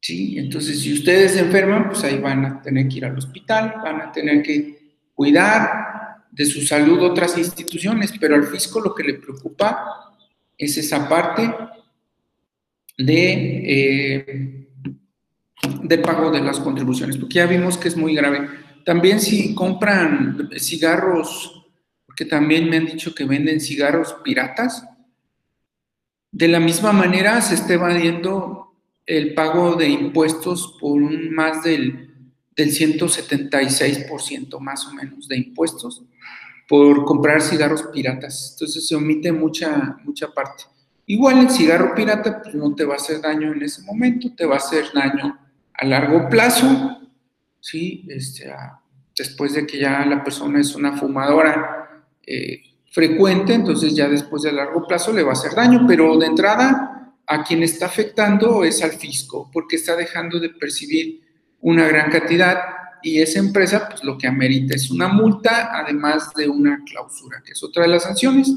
¿Sí? 0.00 0.38
Entonces, 0.38 0.80
si 0.80 0.94
ustedes 0.94 1.32
se 1.32 1.40
enferman, 1.40 1.90
pues 1.90 2.02
ahí 2.04 2.18
van 2.18 2.42
a 2.46 2.62
tener 2.62 2.88
que 2.88 2.96
ir 2.96 3.04
al 3.04 3.18
hospital, 3.18 3.74
van 3.84 4.00
a 4.00 4.12
tener 4.12 4.42
que 4.42 4.96
cuidar 5.14 5.89
de 6.30 6.44
su 6.46 6.62
salud 6.62 7.02
otras 7.02 7.36
instituciones, 7.36 8.12
pero 8.20 8.34
al 8.34 8.46
fisco 8.46 8.80
lo 8.80 8.94
que 8.94 9.04
le 9.04 9.14
preocupa 9.14 10.14
es 10.56 10.76
esa 10.76 11.08
parte 11.08 11.52
de, 12.96 13.62
eh, 13.66 14.68
de 15.82 15.98
pago 15.98 16.30
de 16.30 16.40
las 16.40 16.60
contribuciones, 16.60 17.16
porque 17.16 17.36
ya 17.36 17.46
vimos 17.46 17.78
que 17.78 17.88
es 17.88 17.96
muy 17.96 18.14
grave. 18.14 18.48
También 18.84 19.20
si 19.20 19.54
compran 19.54 20.50
cigarros, 20.58 21.66
porque 22.06 22.24
también 22.24 22.68
me 22.68 22.76
han 22.76 22.86
dicho 22.86 23.14
que 23.14 23.24
venden 23.24 23.60
cigarros 23.60 24.16
piratas, 24.22 24.84
de 26.32 26.48
la 26.48 26.60
misma 26.60 26.92
manera 26.92 27.40
se 27.40 27.54
está 27.54 27.74
evadiendo 27.74 28.76
el 29.04 29.34
pago 29.34 29.74
de 29.74 29.88
impuestos 29.88 30.76
por 30.80 30.92
un 30.92 31.32
más 31.34 31.64
del, 31.64 32.14
del 32.54 32.70
176% 32.70 34.60
más 34.60 34.86
o 34.86 34.92
menos 34.92 35.26
de 35.26 35.38
impuestos 35.38 36.04
por 36.70 37.04
comprar 37.04 37.42
cigarros 37.42 37.82
piratas. 37.92 38.52
Entonces 38.52 38.86
se 38.86 38.94
omite 38.94 39.32
mucha, 39.32 39.96
mucha 40.04 40.32
parte. 40.32 40.62
Igual 41.04 41.40
el 41.40 41.50
cigarro 41.50 41.96
pirata 41.96 42.40
pues, 42.40 42.54
no 42.54 42.72
te 42.76 42.84
va 42.84 42.94
a 42.94 42.96
hacer 42.96 43.20
daño 43.20 43.52
en 43.52 43.60
ese 43.60 43.82
momento, 43.82 44.32
te 44.36 44.46
va 44.46 44.54
a 44.54 44.58
hacer 44.58 44.84
daño 44.94 45.36
a 45.74 45.84
largo 45.84 46.28
plazo, 46.28 47.00
¿sí? 47.58 48.06
Este, 48.08 48.54
después 49.18 49.54
de 49.54 49.66
que 49.66 49.80
ya 49.80 50.06
la 50.06 50.22
persona 50.22 50.60
es 50.60 50.76
una 50.76 50.96
fumadora 50.96 52.04
eh, 52.24 52.62
frecuente, 52.92 53.52
entonces 53.52 53.96
ya 53.96 54.08
después 54.08 54.42
de 54.42 54.52
largo 54.52 54.86
plazo 54.86 55.12
le 55.12 55.24
va 55.24 55.30
a 55.30 55.32
hacer 55.32 55.56
daño, 55.56 55.84
pero 55.88 56.16
de 56.18 56.26
entrada 56.26 57.16
a 57.26 57.42
quien 57.42 57.64
está 57.64 57.86
afectando 57.86 58.62
es 58.62 58.80
al 58.84 58.92
fisco, 58.92 59.50
porque 59.52 59.74
está 59.74 59.96
dejando 59.96 60.38
de 60.38 60.50
percibir 60.50 61.20
una 61.62 61.88
gran 61.88 62.12
cantidad 62.12 62.60
y 63.02 63.20
esa 63.20 63.38
empresa 63.38 63.88
pues 63.88 64.04
lo 64.04 64.16
que 64.18 64.26
amerita 64.26 64.74
es 64.74 64.90
una 64.90 65.08
multa, 65.08 65.70
además 65.72 66.32
de 66.36 66.48
una 66.48 66.82
clausura, 66.84 67.42
que 67.44 67.52
es 67.52 67.62
otra 67.62 67.82
de 67.82 67.88
las 67.88 68.02
sanciones. 68.04 68.54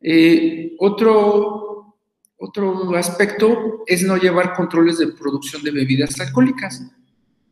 Eh, 0.00 0.74
otro, 0.78 1.96
otro 2.38 2.96
aspecto 2.96 3.82
es 3.86 4.02
no 4.02 4.16
llevar 4.16 4.54
controles 4.54 4.98
de 4.98 5.08
producción 5.08 5.62
de 5.62 5.70
bebidas 5.70 6.18
alcohólicas. 6.20 6.82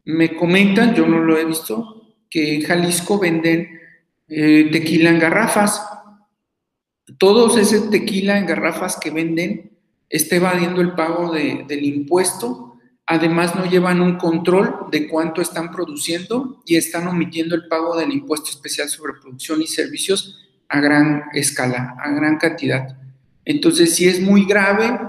Me 0.04 0.34
comentan, 0.34 0.94
yo 0.94 1.06
no 1.06 1.18
lo 1.18 1.36
he 1.36 1.44
visto, 1.44 2.14
que 2.30 2.54
en 2.54 2.62
Jalisco 2.62 3.18
venden 3.18 3.78
eh, 4.28 4.68
tequila 4.70 5.10
en 5.10 5.18
garrafas. 5.18 5.82
Todos 7.18 7.56
ese 7.56 7.88
tequila 7.88 8.38
en 8.38 8.46
garrafas 8.46 8.98
que 9.00 9.10
venden 9.10 9.78
está 10.08 10.36
evadiendo 10.36 10.80
el 10.80 10.94
pago 10.94 11.32
del 11.32 11.84
impuesto. 11.84 12.77
Además, 13.10 13.54
no 13.54 13.64
llevan 13.64 14.02
un 14.02 14.18
control 14.18 14.88
de 14.92 15.08
cuánto 15.08 15.40
están 15.40 15.70
produciendo 15.70 16.62
y 16.66 16.76
están 16.76 17.08
omitiendo 17.08 17.54
el 17.54 17.66
pago 17.66 17.96
del 17.96 18.12
impuesto 18.12 18.50
especial 18.50 18.90
sobre 18.90 19.14
producción 19.14 19.62
y 19.62 19.66
servicios 19.66 20.38
a 20.68 20.78
gran 20.78 21.24
escala, 21.32 21.96
a 21.98 22.10
gran 22.10 22.36
cantidad. 22.36 22.98
Entonces, 23.46 23.94
si 23.94 24.06
es 24.06 24.20
muy 24.20 24.44
grave 24.44 25.00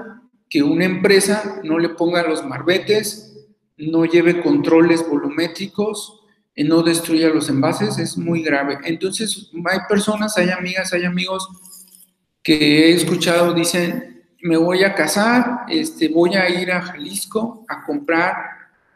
que 0.49 0.63
una 0.63 0.85
empresa 0.85 1.59
no 1.65 1.77
le 1.77 1.89
ponga 1.89 2.23
los 2.23 2.45
marbetes, 2.45 3.35
no 3.77 4.05
lleve 4.05 4.41
controles 4.41 5.05
volumétricos, 5.05 6.21
no 6.55 6.83
destruya 6.83 7.27
los 7.27 7.49
envases, 7.49 7.97
es 7.97 8.17
muy 8.17 8.43
grave. 8.43 8.77
Entonces, 8.85 9.51
hay 9.65 9.79
personas, 9.89 10.37
hay 10.37 10.51
amigas, 10.51 10.93
hay 10.93 11.03
amigos 11.03 11.49
que 12.41 12.91
he 12.91 12.93
escuchado, 12.93 13.53
dicen, 13.53 14.18
me 14.41 14.57
voy 14.57 14.83
a 14.83 14.95
casar, 14.95 15.65
este, 15.69 16.09
voy 16.09 16.35
a 16.35 16.49
ir 16.49 16.71
a 16.71 16.81
Jalisco 16.81 17.65
a 17.67 17.83
comprar 17.83 18.35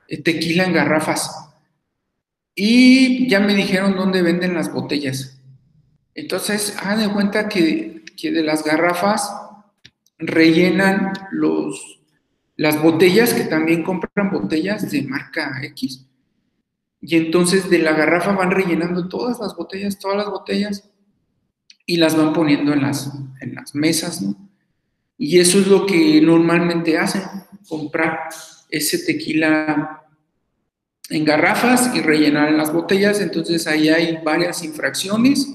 eh, 0.07 0.21
tequila 0.21 0.65
en 0.65 0.73
garrafas. 0.73 1.49
Y 2.55 3.27
ya 3.27 3.39
me 3.39 3.55
dijeron 3.55 3.95
dónde 3.95 4.21
venden 4.21 4.53
las 4.53 4.71
botellas. 4.71 5.39
Entonces, 6.13 6.77
hagan 6.79 7.07
de 7.07 7.13
cuenta 7.13 7.49
que, 7.49 8.03
que 8.15 8.31
de 8.31 8.43
las 8.43 8.63
garrafas 8.63 9.35
rellenan 10.17 11.13
los, 11.31 12.01
las 12.55 12.81
botellas, 12.81 13.33
que 13.33 13.45
también 13.45 13.83
compran 13.83 14.31
botellas 14.31 14.89
de 14.91 15.01
marca 15.03 15.59
X 15.63 16.07
y 17.05 17.17
entonces 17.17 17.69
de 17.69 17.79
la 17.79 17.91
garrafa 17.91 18.31
van 18.31 18.51
rellenando 18.51 19.09
todas 19.09 19.37
las 19.39 19.55
botellas, 19.57 19.99
todas 19.99 20.15
las 20.15 20.27
botellas, 20.27 20.89
y 21.85 21.97
las 21.97 22.15
van 22.15 22.31
poniendo 22.31 22.71
en 22.71 22.81
las, 22.81 23.11
en 23.41 23.55
las 23.55 23.75
mesas, 23.75 24.21
¿no? 24.21 24.42
Y 25.25 25.39
eso 25.39 25.57
es 25.57 25.67
lo 25.67 25.85
que 25.85 26.19
normalmente 26.19 26.97
hacen, 26.97 27.21
comprar 27.69 28.27
ese 28.67 29.05
tequila 29.05 30.03
en 31.09 31.23
garrafas 31.23 31.95
y 31.95 32.01
rellenar 32.01 32.49
en 32.49 32.57
las 32.57 32.73
botellas. 32.73 33.21
Entonces 33.21 33.65
ahí 33.65 33.87
hay 33.87 34.19
varias 34.21 34.65
infracciones 34.65 35.47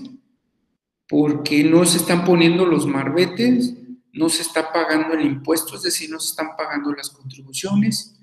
porque 1.06 1.62
no 1.64 1.84
se 1.84 1.98
están 1.98 2.24
poniendo 2.24 2.64
los 2.64 2.86
marbetes, 2.86 3.74
no 4.14 4.30
se 4.30 4.40
está 4.40 4.72
pagando 4.72 5.12
el 5.12 5.26
impuesto, 5.26 5.76
es 5.76 5.82
decir, 5.82 6.08
no 6.08 6.18
se 6.18 6.30
están 6.30 6.56
pagando 6.56 6.90
las 6.94 7.10
contribuciones. 7.10 8.18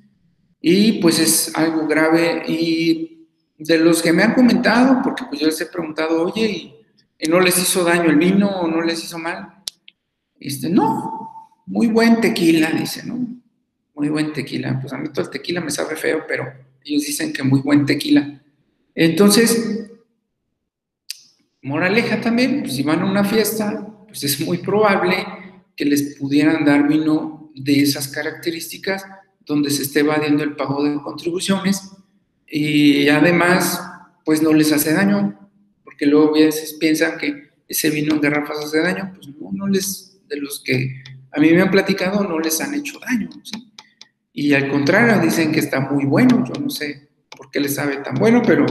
Y 0.60 0.94
pues 0.94 1.20
es 1.20 1.56
algo 1.56 1.86
grave 1.86 2.44
y 2.48 3.28
de 3.60 3.78
los 3.78 4.02
que 4.02 4.12
me 4.12 4.24
han 4.24 4.34
comentado, 4.34 5.00
porque 5.04 5.26
pues 5.30 5.42
yo 5.42 5.46
les 5.46 5.62
he 5.62 5.68
preguntado, 5.68 6.24
oye, 6.24 6.48
¿y, 7.20 7.30
no 7.30 7.40
les 7.40 7.60
hizo 7.60 7.84
daño 7.84 8.10
el 8.10 8.18
vino 8.18 8.50
o 8.50 8.68
no 8.68 8.82
les 8.82 9.04
hizo 9.04 9.20
mal? 9.20 9.55
Este, 10.40 10.70
no, 10.70 11.52
muy 11.66 11.88
buen 11.88 12.22
tequila, 12.22 12.72
dice, 12.72 13.04
¿no? 13.06 13.28
Muy 13.96 14.10
buen 14.10 14.34
tequila. 14.34 14.80
Pues 14.80 14.94
a 14.94 14.98
mí 14.98 15.10
todo 15.10 15.26
el 15.26 15.32
tequila 15.32 15.62
me 15.62 15.72
sabe 15.72 15.96
feo, 15.96 16.26
pero 16.28 16.46
ellos 16.84 17.04
dicen 17.06 17.34
que 17.34 17.44
muy 17.44 17.62
buen 17.62 17.86
tequila. 17.86 18.42
Entonces, 18.94 19.90
moraleja 21.62 22.22
también, 22.22 22.62
pues 22.62 22.76
si 22.76 22.84
van 22.84 23.02
a 23.02 23.06
una 23.06 23.24
fiesta, 23.24 23.88
pues 24.08 24.24
es 24.24 24.40
muy 24.40 24.60
probable 24.60 25.26
que 25.76 25.86
les 25.86 26.16
pudieran 26.18 26.64
dar 26.64 26.88
vino 26.88 27.52
de 27.56 27.82
esas 27.82 28.08
características 28.08 29.06
donde 29.46 29.70
se 29.70 29.84
esté 29.84 30.00
evadiendo 30.02 30.44
el 30.44 30.56
pago 30.56 30.84
de 30.84 31.02
contribuciones 31.02 31.92
y 32.48 33.10
además, 33.10 33.82
pues 34.24 34.42
no 34.42 34.54
les 34.54 34.72
hace 34.72 34.94
daño, 34.94 35.50
porque 35.84 36.06
luego 36.06 36.36
a 36.36 36.40
veces 36.40 36.74
piensan 36.74 37.18
que 37.18 37.50
ese 37.68 37.90
vino 37.90 38.16
en 38.16 38.22
garrafas 38.22 38.60
hace 38.60 38.80
daño, 38.80 39.12
pues 39.16 39.28
no, 39.28 39.52
no 39.52 39.68
les, 39.68 40.15
de 40.28 40.38
los 40.38 40.62
que 40.64 41.04
a 41.32 41.40
mí 41.40 41.52
me 41.52 41.62
han 41.62 41.72
platicado, 41.72 42.24
no 42.24 42.40
les 42.40 42.62
han 42.62 42.74
hecho 42.74 43.00
daño. 43.00 43.30
Y 44.34 44.54
al 44.54 44.70
contrario, 44.70 45.22
dicen 45.22 45.52
que 45.52 45.60
está 45.60 45.80
muy 45.80 46.06
bueno, 46.06 46.44
yo 46.46 46.60
no 46.62 46.70
sé 46.70 47.10
por 47.36 47.52
qué 47.52 47.60
les 47.60 47.76
sabe 47.76 47.98
tan 47.98 48.16
bueno, 48.16 48.42
pero 48.46 48.66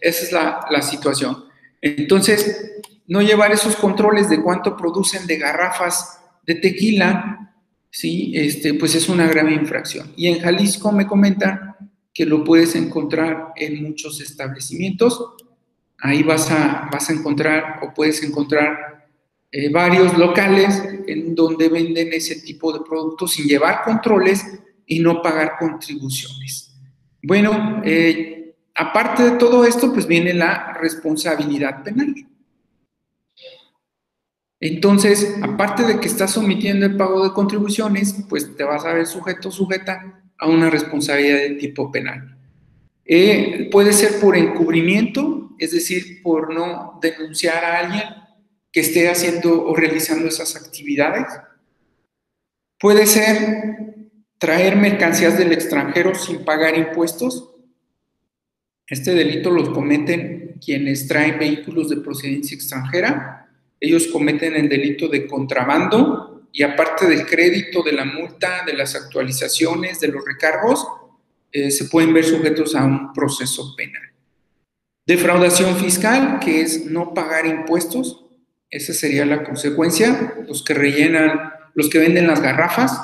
esa 0.00 0.24
es 0.24 0.32
la, 0.32 0.66
la 0.70 0.82
situación. 0.82 1.44
Entonces, 1.80 2.80
no 3.06 3.20
llevar 3.20 3.52
esos 3.52 3.76
controles 3.76 4.28
de 4.30 4.40
cuánto 4.42 4.76
producen 4.76 5.26
de 5.26 5.36
garrafas 5.36 6.20
de 6.46 6.56
tequila, 6.56 7.54
¿sí? 7.90 8.32
Este, 8.34 8.74
pues 8.74 8.94
es 8.94 9.08
una 9.08 9.26
grave 9.26 9.52
infracción. 9.52 10.12
Y 10.16 10.28
en 10.28 10.40
Jalisco 10.40 10.92
me 10.92 11.06
comentan 11.06 11.76
que 12.14 12.26
lo 12.26 12.44
puedes 12.44 12.74
encontrar 12.74 13.52
en 13.56 13.82
muchos 13.82 14.20
establecimientos. 14.20 15.34
Ahí 15.98 16.22
vas 16.22 16.50
a, 16.50 16.88
vas 16.92 17.08
a 17.10 17.12
encontrar 17.12 17.80
o 17.82 17.94
puedes 17.94 18.22
encontrar 18.22 18.91
eh, 19.54 19.68
varios 19.68 20.16
locales 20.16 20.82
en 21.06 21.34
donde 21.34 21.68
venden 21.68 22.10
ese 22.14 22.40
tipo 22.40 22.72
de 22.72 22.80
productos 22.80 23.32
sin 23.32 23.46
llevar 23.46 23.82
controles 23.84 24.42
y 24.86 24.98
no 24.98 25.20
pagar 25.20 25.56
contribuciones. 25.58 26.74
Bueno, 27.22 27.82
eh, 27.84 28.54
aparte 28.74 29.24
de 29.24 29.30
todo 29.32 29.66
esto, 29.66 29.92
pues 29.92 30.06
viene 30.06 30.32
la 30.32 30.72
responsabilidad 30.80 31.82
penal. 31.82 32.14
Entonces, 34.58 35.36
aparte 35.42 35.82
de 35.82 36.00
que 36.00 36.08
estás 36.08 36.34
omitiendo 36.38 36.86
el 36.86 36.96
pago 36.96 37.22
de 37.22 37.34
contribuciones, 37.34 38.24
pues 38.30 38.56
te 38.56 38.64
vas 38.64 38.86
a 38.86 38.94
ver 38.94 39.06
sujeto 39.06 39.50
sujeta 39.50 40.22
a 40.38 40.48
una 40.48 40.70
responsabilidad 40.70 41.36
de 41.36 41.56
tipo 41.56 41.92
penal. 41.92 42.38
Eh, 43.04 43.68
puede 43.70 43.92
ser 43.92 44.18
por 44.18 44.34
encubrimiento, 44.34 45.50
es 45.58 45.72
decir, 45.72 46.22
por 46.22 46.54
no 46.54 46.98
denunciar 47.02 47.62
a 47.62 47.80
alguien 47.80 48.21
que 48.72 48.80
esté 48.80 49.08
haciendo 49.08 49.66
o 49.66 49.76
realizando 49.76 50.26
esas 50.26 50.56
actividades. 50.56 51.26
Puede 52.80 53.06
ser 53.06 53.76
traer 54.38 54.76
mercancías 54.76 55.38
del 55.38 55.52
extranjero 55.52 56.14
sin 56.14 56.44
pagar 56.44 56.76
impuestos. 56.76 57.50
Este 58.86 59.14
delito 59.14 59.50
lo 59.50 59.72
cometen 59.72 60.56
quienes 60.64 61.06
traen 61.06 61.38
vehículos 61.38 61.90
de 61.90 61.98
procedencia 61.98 62.56
extranjera. 62.56 63.48
Ellos 63.78 64.08
cometen 64.08 64.54
el 64.56 64.68
delito 64.68 65.08
de 65.08 65.26
contrabando 65.26 66.48
y 66.52 66.62
aparte 66.62 67.06
del 67.06 67.26
crédito, 67.26 67.82
de 67.82 67.92
la 67.92 68.04
multa, 68.04 68.64
de 68.66 68.74
las 68.74 68.94
actualizaciones, 68.94 70.00
de 70.00 70.08
los 70.08 70.24
recargos, 70.24 70.86
eh, 71.50 71.70
se 71.70 71.84
pueden 71.86 72.12
ver 72.12 72.24
sujetos 72.24 72.74
a 72.74 72.84
un 72.84 73.12
proceso 73.12 73.74
penal. 73.76 74.02
Defraudación 75.06 75.76
fiscal, 75.76 76.38
que 76.40 76.60
es 76.60 76.86
no 76.86 77.12
pagar 77.14 77.46
impuestos, 77.46 78.24
esa 78.72 78.94
sería 78.94 79.26
la 79.26 79.44
consecuencia. 79.44 80.34
Los 80.48 80.64
que 80.64 80.72
rellenan, 80.74 81.52
los 81.74 81.90
que 81.90 81.98
venden 81.98 82.26
las 82.26 82.40
garrafas 82.40 82.98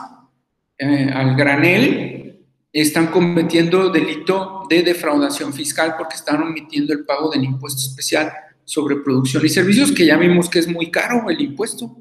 eh, 0.78 1.10
al 1.14 1.36
granel, 1.36 2.40
están 2.72 3.08
cometiendo 3.08 3.90
delito 3.90 4.62
de 4.68 4.82
defraudación 4.82 5.52
fiscal 5.52 5.94
porque 5.96 6.16
están 6.16 6.42
omitiendo 6.42 6.92
el 6.92 7.04
pago 7.04 7.30
del 7.30 7.44
impuesto 7.44 7.82
especial 7.82 8.32
sobre 8.64 8.96
producción 8.96 9.44
y 9.44 9.48
servicios, 9.48 9.92
que 9.92 10.06
ya 10.06 10.16
vimos 10.16 10.48
que 10.48 10.58
es 10.58 10.68
muy 10.68 10.90
caro 10.90 11.28
el 11.28 11.40
impuesto. 11.40 11.96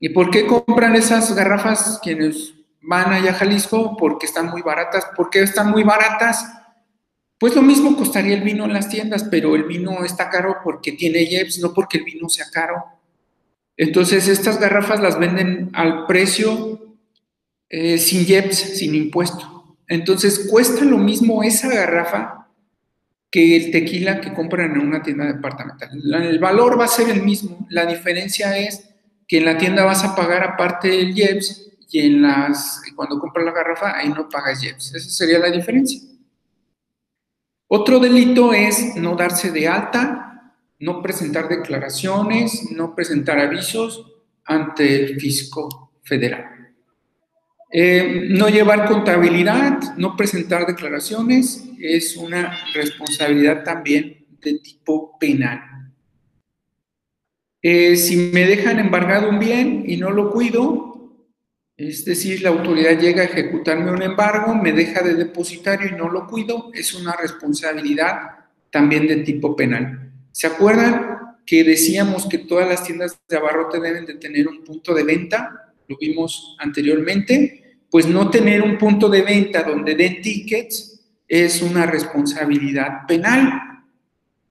¿Y 0.00 0.10
por 0.10 0.30
qué 0.30 0.46
compran 0.46 0.96
esas 0.96 1.34
garrafas 1.34 2.00
quienes 2.02 2.54
van 2.82 3.12
allá 3.12 3.30
a 3.30 3.34
Jalisco? 3.34 3.96
Porque 3.96 4.26
están 4.26 4.46
muy 4.46 4.62
baratas. 4.62 5.06
¿Por 5.16 5.30
qué 5.30 5.42
están 5.42 5.70
muy 5.70 5.82
baratas? 5.84 6.44
Pues 7.38 7.54
lo 7.54 7.62
mismo 7.62 7.96
costaría 7.96 8.34
el 8.34 8.42
vino 8.42 8.64
en 8.64 8.72
las 8.72 8.88
tiendas, 8.88 9.24
pero 9.30 9.54
el 9.54 9.64
vino 9.64 10.04
está 10.04 10.28
caro 10.28 10.56
porque 10.64 10.92
tiene 10.92 11.22
IEPS, 11.22 11.60
no 11.60 11.72
porque 11.72 11.98
el 11.98 12.04
vino 12.04 12.28
sea 12.28 12.46
caro. 12.52 12.84
Entonces, 13.76 14.26
estas 14.26 14.58
garrafas 14.58 15.00
las 15.00 15.18
venden 15.18 15.70
al 15.72 16.06
precio 16.06 16.96
eh, 17.68 17.98
sin 17.98 18.26
IEPS, 18.28 18.78
sin 18.78 18.94
impuesto. 18.96 19.76
Entonces, 19.86 20.48
cuesta 20.50 20.84
lo 20.84 20.98
mismo 20.98 21.44
esa 21.44 21.68
garrafa 21.68 22.48
que 23.30 23.56
el 23.56 23.70
tequila 23.70 24.20
que 24.20 24.32
compran 24.32 24.72
en 24.72 24.80
una 24.80 25.02
tienda 25.02 25.26
departamental. 25.26 25.90
El 25.94 26.38
valor 26.40 26.78
va 26.80 26.86
a 26.86 26.88
ser 26.88 27.08
el 27.08 27.22
mismo. 27.22 27.66
La 27.70 27.86
diferencia 27.86 28.56
es 28.58 28.88
que 29.28 29.38
en 29.38 29.44
la 29.44 29.58
tienda 29.58 29.84
vas 29.84 30.02
a 30.02 30.16
pagar 30.16 30.42
aparte 30.42 31.00
el 31.00 31.16
IEPS 31.16 31.68
y 31.90 32.00
en 32.00 32.22
las, 32.22 32.82
cuando 32.96 33.18
compras 33.18 33.44
la 33.44 33.52
garrafa, 33.52 33.96
ahí 33.96 34.08
no 34.08 34.28
pagas 34.28 34.62
IEPS. 34.64 34.94
Esa 34.94 35.10
sería 35.10 35.38
la 35.38 35.50
diferencia. 35.50 36.00
Otro 37.68 38.00
delito 38.00 38.54
es 38.54 38.96
no 38.96 39.14
darse 39.14 39.50
de 39.50 39.68
alta, 39.68 40.54
no 40.80 41.02
presentar 41.02 41.48
declaraciones, 41.48 42.70
no 42.72 42.94
presentar 42.94 43.38
avisos 43.38 44.06
ante 44.44 45.04
el 45.04 45.20
fisco 45.20 45.92
federal. 46.02 46.72
Eh, 47.70 48.28
no 48.30 48.48
llevar 48.48 48.88
contabilidad, 48.88 49.94
no 49.98 50.16
presentar 50.16 50.66
declaraciones 50.66 51.68
es 51.78 52.16
una 52.16 52.56
responsabilidad 52.72 53.62
también 53.62 54.24
de 54.40 54.58
tipo 54.60 55.18
penal. 55.18 55.60
Eh, 57.60 57.96
si 57.96 58.16
me 58.32 58.46
dejan 58.46 58.78
embargado 58.78 59.28
un 59.28 59.38
bien 59.38 59.84
y 59.86 59.98
no 59.98 60.10
lo 60.10 60.30
cuido, 60.30 60.87
es 61.78 62.04
decir, 62.04 62.42
la 62.42 62.48
autoridad 62.48 62.98
llega 62.98 63.22
a 63.22 63.26
ejecutarme 63.26 63.92
un 63.92 64.02
embargo, 64.02 64.52
me 64.52 64.72
deja 64.72 65.00
de 65.00 65.14
depositario 65.14 65.88
y 65.88 65.96
no 65.96 66.08
lo 66.08 66.26
cuido, 66.26 66.72
es 66.74 66.92
una 66.92 67.14
responsabilidad 67.14 68.16
también 68.72 69.06
de 69.06 69.18
tipo 69.18 69.54
penal. 69.54 70.10
¿Se 70.32 70.48
acuerdan 70.48 71.36
que 71.46 71.62
decíamos 71.62 72.26
que 72.26 72.38
todas 72.38 72.68
las 72.68 72.82
tiendas 72.82 73.20
de 73.28 73.36
abarrote 73.36 73.78
deben 73.78 74.06
de 74.06 74.14
tener 74.14 74.48
un 74.48 74.64
punto 74.64 74.92
de 74.92 75.04
venta? 75.04 75.72
Lo 75.86 75.96
vimos 75.96 76.56
anteriormente. 76.58 77.78
Pues 77.88 78.06
no 78.06 78.28
tener 78.28 78.60
un 78.60 78.76
punto 78.76 79.08
de 79.08 79.22
venta 79.22 79.62
donde 79.62 79.94
den 79.94 80.20
tickets 80.20 81.00
es 81.28 81.62
una 81.62 81.86
responsabilidad 81.86 83.06
penal. 83.06 83.52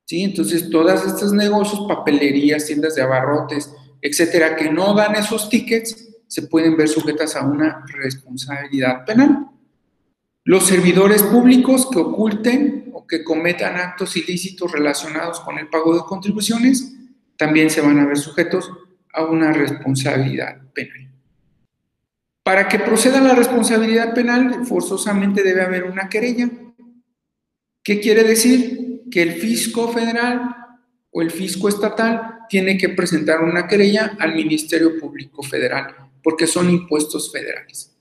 ¿Sí? 0.05 0.23
Entonces, 0.23 0.69
todas 0.69 1.05
estos 1.05 1.33
negocios, 1.33 1.85
papelerías, 1.89 2.65
tiendas 2.65 2.95
de 2.95 3.01
abarrotes, 3.01 3.69
etcétera, 4.01 4.55
que 4.55 4.71
no 4.71 4.93
dan 4.93 5.15
esos 5.15 5.49
tickets, 5.49 6.06
se 6.27 6.43
pueden 6.43 6.75
ver 6.75 6.89
sujetas 6.89 7.35
a 7.35 7.45
una 7.45 7.85
responsabilidad 7.87 9.05
penal. 9.05 9.47
Los 10.43 10.65
servidores 10.67 11.23
públicos 11.23 11.89
que 11.91 11.99
oculten 11.99 12.91
o 12.93 13.05
que 13.05 13.23
cometan 13.23 13.75
actos 13.75 14.15
ilícitos 14.15 14.71
relacionados 14.71 15.39
con 15.41 15.57
el 15.57 15.67
pago 15.67 15.95
de 15.95 16.03
contribuciones 16.05 16.95
también 17.37 17.69
se 17.69 17.81
van 17.81 17.99
a 17.99 18.05
ver 18.05 18.17
sujetos 18.17 18.69
a 19.13 19.25
una 19.25 19.51
responsabilidad 19.51 20.61
penal. 20.73 21.11
Para 22.43 22.67
que 22.69 22.79
proceda 22.79 23.19
la 23.19 23.35
responsabilidad 23.35 24.13
penal, 24.13 24.65
forzosamente 24.65 25.43
debe 25.43 25.63
haber 25.63 25.83
una 25.83 26.07
querella. 26.07 26.49
¿Qué 27.83 27.99
quiere 27.99 28.23
decir? 28.23 29.01
Que 29.11 29.21
el 29.21 29.33
fisco 29.33 29.91
federal 29.91 30.55
o 31.11 31.21
el 31.21 31.31
fisco 31.31 31.67
estatal 31.67 32.45
tiene 32.47 32.77
que 32.77 32.89
presentar 32.89 33.43
una 33.43 33.67
querella 33.67 34.15
al 34.19 34.33
Ministerio 34.33 34.97
Público 34.97 35.43
Federal 35.43 36.06
porque 36.27 36.45
son 36.45 36.69
impuestos 36.69 37.31
federales. 37.31 37.95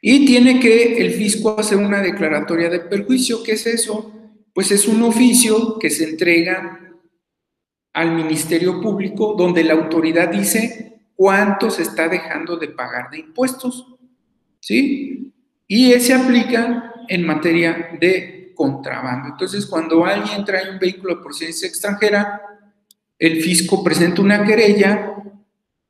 Y 0.00 0.24
tiene 0.24 0.60
que 0.60 0.98
el 0.98 1.10
fisco 1.14 1.58
hacer 1.58 1.76
una 1.78 2.00
declaratoria 2.00 2.70
de 2.70 2.78
perjuicio. 2.78 3.42
¿Qué 3.42 3.54
es 3.54 3.66
eso? 3.66 4.12
Pues 4.54 4.70
es 4.70 4.86
un 4.86 5.02
oficio 5.02 5.80
que 5.80 5.90
se 5.90 6.04
entrega 6.04 6.94
al 7.92 8.14
Ministerio 8.14 8.80
Público 8.80 9.34
donde 9.36 9.64
la 9.64 9.72
autoridad 9.72 10.28
dice 10.28 11.00
cuánto 11.16 11.70
se 11.70 11.82
está 11.82 12.06
dejando 12.06 12.56
de 12.56 12.68
pagar 12.68 13.10
de 13.10 13.18
impuestos. 13.18 13.96
¿Sí? 14.60 15.32
Y 15.66 15.90
se 15.94 16.14
aplica 16.14 16.94
en 17.08 17.26
materia 17.26 17.98
de 18.00 18.52
contrabando. 18.54 19.30
Entonces, 19.30 19.66
cuando 19.66 20.04
alguien 20.04 20.44
trae 20.44 20.70
un 20.70 20.78
vehículo 20.78 21.16
de 21.16 21.22
procedencia 21.22 21.66
extranjera, 21.66 22.40
el 23.18 23.42
fisco 23.42 23.82
presenta 23.82 24.22
una 24.22 24.44
querella, 24.44 25.16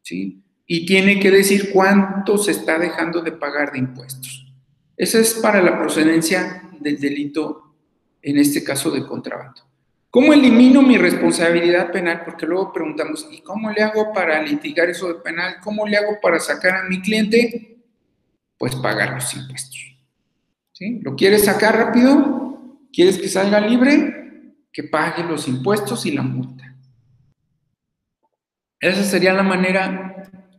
¿sí? 0.01 0.42
Y 0.75 0.87
tiene 0.87 1.21
que 1.21 1.31
decir 1.31 1.71
cuánto 1.71 2.39
se 2.39 2.53
está 2.53 2.79
dejando 2.79 3.21
de 3.21 3.33
pagar 3.33 3.73
de 3.73 3.79
impuestos. 3.79 4.51
Esa 4.97 5.19
es 5.19 5.35
para 5.35 5.61
la 5.61 5.79
procedencia 5.79 6.63
del 6.81 6.99
delito, 6.99 7.75
en 8.23 8.39
este 8.39 8.65
caso 8.65 8.91
de 8.91 9.07
contrabando. 9.07 9.61
¿Cómo 10.09 10.33
elimino 10.33 10.81
mi 10.81 10.97
responsabilidad 10.97 11.93
penal? 11.93 12.23
Porque 12.25 12.47
luego 12.47 12.73
preguntamos, 12.73 13.29
¿y 13.31 13.43
cómo 13.43 13.71
le 13.71 13.83
hago 13.83 14.15
para 14.15 14.43
litigar 14.43 14.89
eso 14.89 15.09
de 15.09 15.17
penal? 15.17 15.57
¿Cómo 15.63 15.87
le 15.87 15.99
hago 15.99 16.19
para 16.23 16.41
sacar 16.41 16.75
a 16.77 16.89
mi 16.89 17.03
cliente? 17.03 17.77
Pues 18.57 18.75
pagar 18.77 19.13
los 19.13 19.35
impuestos. 19.35 19.99
¿Sí? 20.73 21.01
¿Lo 21.03 21.15
quieres 21.17 21.45
sacar 21.45 21.77
rápido? 21.77 22.79
¿Quieres 22.91 23.19
que 23.19 23.29
salga 23.29 23.61
libre? 23.61 24.55
Que 24.73 24.85
pague 24.85 25.23
los 25.23 25.49
impuestos 25.49 26.07
y 26.07 26.13
la 26.13 26.23
multa. 26.23 26.75
Esa 28.81 29.05
sería 29.05 29.35
la 29.35 29.43
manera 29.43 30.13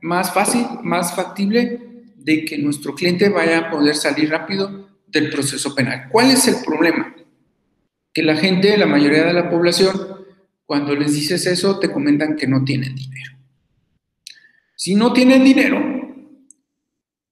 más 0.04 0.34
fácil, 0.34 0.66
más 0.84 1.16
factible 1.16 1.80
de 2.18 2.44
que 2.44 2.58
nuestro 2.58 2.94
cliente 2.94 3.30
vaya 3.30 3.58
a 3.58 3.72
poder 3.72 3.96
salir 3.96 4.30
rápido 4.30 4.90
del 5.08 5.30
proceso 5.30 5.74
penal. 5.74 6.10
¿Cuál 6.12 6.32
es 6.32 6.48
el 6.48 6.56
problema? 6.64 7.16
Que 8.14 8.22
la 8.22 8.36
gente, 8.36 8.78
la 8.78 8.86
mayoría 8.86 9.24
de 9.24 9.34
la 9.34 9.50
población, 9.50 9.94
cuando 10.66 10.94
les 10.94 11.14
dices 11.14 11.46
eso, 11.46 11.80
te 11.80 11.90
comentan 11.90 12.36
que 12.36 12.48
no 12.48 12.66
tienen 12.66 12.96
dinero. 12.96 13.38
Si 14.76 14.96
no 14.96 15.14
tienen 15.14 15.44
dinero, 15.44 15.80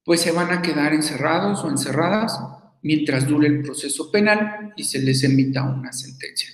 pues 0.05 0.21
se 0.21 0.31
van 0.31 0.51
a 0.51 0.61
quedar 0.61 0.93
encerrados 0.93 1.63
o 1.65 1.69
encerradas 1.69 2.39
mientras 2.83 3.27
dure 3.27 3.47
el 3.47 3.61
proceso 3.61 4.09
penal 4.09 4.73
y 4.77 4.85
se 4.85 4.99
les 4.99 5.23
emita 5.23 5.63
una 5.63 5.91
sentencia. 5.91 6.49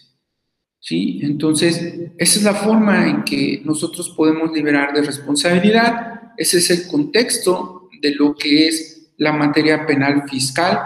¿Sí? 0.79 1.19
Entonces, 1.23 2.11
esa 2.17 2.39
es 2.39 2.43
la 2.43 2.53
forma 2.53 3.07
en 3.09 3.23
que 3.23 3.61
nosotros 3.65 4.13
podemos 4.15 4.51
liberar 4.51 4.93
de 4.93 5.01
responsabilidad. 5.01 6.33
Ese 6.37 6.59
es 6.59 6.69
el 6.69 6.87
contexto 6.87 7.89
de 8.01 8.15
lo 8.15 8.35
que 8.35 8.67
es 8.67 9.11
la 9.17 9.33
materia 9.33 9.85
penal 9.85 10.23
fiscal. 10.29 10.79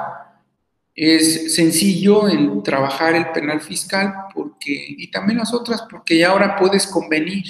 Es 0.96 1.56
sencillo 1.56 2.30
en 2.30 2.64
trabajar 2.64 3.16
el 3.16 3.32
penal 3.32 3.62
fiscal 3.62 4.14
porque, 4.34 4.86
y 4.98 5.10
también 5.12 5.40
las 5.40 5.54
otras, 5.54 5.84
porque 5.90 6.18
ya 6.18 6.30
ahora 6.30 6.56
puedes 6.56 6.88
convenir 6.88 7.44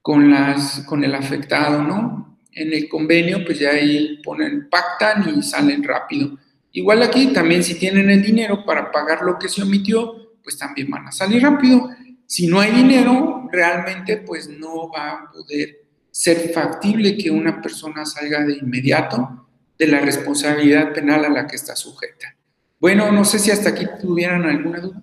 con, 0.00 0.30
las, 0.30 0.80
con 0.80 1.04
el 1.04 1.14
afectado, 1.14 1.82
¿no? 1.82 2.38
En 2.52 2.72
el 2.72 2.88
convenio, 2.88 3.44
pues 3.44 3.60
ya 3.60 3.70
ahí 3.70 4.20
ponen, 4.22 4.68
pactan 4.68 5.38
y 5.38 5.42
salen 5.42 5.82
rápido. 5.82 6.36
Igual 6.72 7.02
aquí 7.02 7.28
también 7.28 7.62
si 7.62 7.78
tienen 7.78 8.10
el 8.10 8.22
dinero 8.22 8.64
para 8.64 8.90
pagar 8.90 9.22
lo 9.22 9.38
que 9.38 9.48
se 9.48 9.62
omitió, 9.62 10.31
pues 10.42 10.58
también 10.58 10.90
van 10.90 11.06
a 11.08 11.12
salir 11.12 11.42
rápido. 11.42 11.90
Si 12.26 12.46
no 12.46 12.60
hay 12.60 12.72
dinero, 12.72 13.48
realmente 13.52 14.18
pues 14.18 14.48
no 14.48 14.90
va 14.90 15.10
a 15.10 15.30
poder 15.30 15.82
ser 16.10 16.52
factible 16.52 17.16
que 17.16 17.30
una 17.30 17.60
persona 17.60 18.04
salga 18.04 18.44
de 18.44 18.58
inmediato 18.58 19.48
de 19.78 19.86
la 19.86 20.00
responsabilidad 20.00 20.92
penal 20.92 21.24
a 21.24 21.30
la 21.30 21.46
que 21.46 21.56
está 21.56 21.74
sujeta. 21.74 22.36
Bueno, 22.78 23.10
no 23.12 23.24
sé 23.24 23.38
si 23.38 23.50
hasta 23.50 23.70
aquí 23.70 23.86
tuvieran 24.00 24.44
alguna 24.44 24.80
duda. 24.80 25.02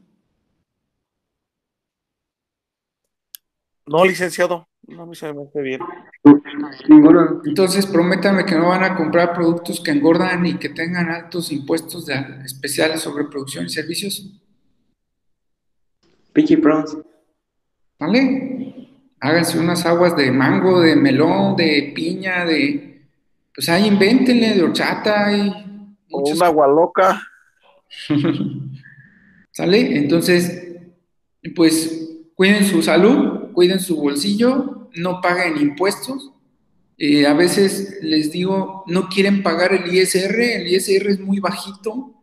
No, 3.86 4.06
licenciado, 4.06 4.68
No, 4.88 5.08
me 5.08 5.16
se 5.16 5.34
me 5.34 5.44
hace 5.44 5.62
bien. 5.62 5.82
Entonces, 7.46 7.88
prométame 7.88 8.46
que 8.46 8.56
no 8.56 8.70
van 8.70 8.84
a 8.84 8.96
comprar 8.96 9.34
productos 9.34 9.82
que 9.82 9.92
engordan 9.92 10.46
y 10.46 10.60
que 10.60 10.70
tengan 10.70 11.10
altos 11.10 11.52
impuestos 11.52 12.06
de, 12.06 12.14
especiales 12.46 13.02
sobre 13.02 13.26
producción 13.26 13.66
y 13.66 13.70
servicios. 13.70 14.32
Pinky 16.40 16.58
Prawns. 16.58 16.98
¿Vale? 18.00 18.96
Háganse 19.20 19.60
unas 19.60 19.86
aguas 19.86 20.16
de 20.16 20.32
mango, 20.32 20.80
de 20.80 20.96
melón, 20.96 21.58
de 21.58 21.92
piña, 21.94 22.46
de. 22.46 23.02
Pues 23.54 23.68
ahí 23.68 23.88
invéntenle, 23.88 24.54
de 24.54 24.64
horchata. 24.64 25.36
Y 25.36 25.50
o 26.12 26.30
un 26.30 26.44
agua 26.44 26.68
loca. 26.68 27.22
¿Sale? 29.52 29.98
Entonces, 29.98 30.78
pues 31.56 32.10
cuiden 32.36 32.64
su 32.64 32.82
salud, 32.82 33.52
cuiden 33.52 33.82
su 33.82 33.98
bolsillo, 33.98 34.90
no 34.96 35.20
paguen 35.20 35.58
impuestos. 35.58 36.32
Eh, 36.98 37.26
a 37.26 37.34
veces 37.34 38.00
les 38.02 38.32
digo, 38.32 38.86
no 38.88 39.10
quieren 39.10 39.44
pagar 39.44 39.74
el 39.74 39.94
ISR, 39.94 40.40
el 40.40 40.68
ISR 40.68 41.10
es 41.10 41.20
muy 41.20 41.40
bajito. 41.40 42.14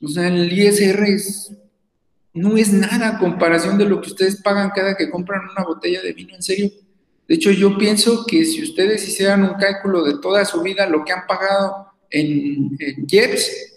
O 0.00 0.08
sea, 0.08 0.28
el 0.28 0.52
ISR 0.52 1.02
es, 1.08 1.59
no 2.32 2.56
es 2.56 2.72
nada 2.72 3.18
comparación 3.18 3.78
de 3.78 3.86
lo 3.86 4.00
que 4.00 4.10
ustedes 4.10 4.36
pagan 4.36 4.70
cada 4.74 4.96
que 4.96 5.10
compran 5.10 5.42
una 5.50 5.64
botella 5.64 6.00
de 6.02 6.12
vino, 6.12 6.34
en 6.34 6.42
serio. 6.42 6.70
De 7.26 7.34
hecho, 7.34 7.50
yo 7.50 7.78
pienso 7.78 8.24
que 8.26 8.44
si 8.44 8.62
ustedes 8.62 9.06
hicieran 9.06 9.44
un 9.44 9.54
cálculo 9.54 10.04
de 10.04 10.18
toda 10.18 10.44
su 10.44 10.62
vida, 10.62 10.86
lo 10.86 11.04
que 11.04 11.12
han 11.12 11.26
pagado 11.26 11.86
en, 12.10 12.76
en 12.78 13.06
JEPS, 13.06 13.70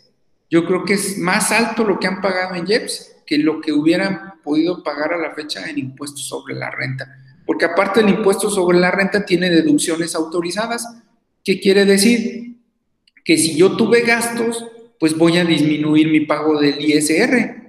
yo 0.50 0.66
creo 0.66 0.86
que 0.86 0.94
es 0.94 1.18
más 1.18 1.52
alto 1.52 1.84
lo 1.84 2.00
que 2.00 2.08
han 2.08 2.22
pagado 2.22 2.56
en 2.56 2.66
JEPS 2.66 3.14
que 3.26 3.38
lo 3.38 3.62
que 3.62 3.72
hubieran 3.72 4.34
podido 4.44 4.84
pagar 4.84 5.14
a 5.14 5.18
la 5.18 5.34
fecha 5.34 5.68
en 5.70 5.80
impuestos 5.80 6.26
sobre 6.28 6.56
la 6.56 6.70
renta. 6.70 7.08
Porque 7.46 7.66
aparte 7.66 8.02
el 8.02 8.10
impuesto 8.10 8.50
sobre 8.50 8.80
la 8.80 8.92
renta 8.92 9.26
tiene 9.26 9.50
deducciones 9.50 10.16
autorizadas. 10.16 10.88
¿Qué 11.44 11.60
quiere 11.60 11.86
decir? 11.86 12.58
Que 13.24 13.38
si 13.38 13.56
yo 13.56 13.76
tuve 13.76 14.02
gastos, 14.02 14.66
pues 15.00 15.18
voy 15.18 15.38
a 15.38 15.46
disminuir 15.46 16.10
mi 16.10 16.22
pago 16.22 16.60
del 16.60 16.80
ISR. 16.80 17.63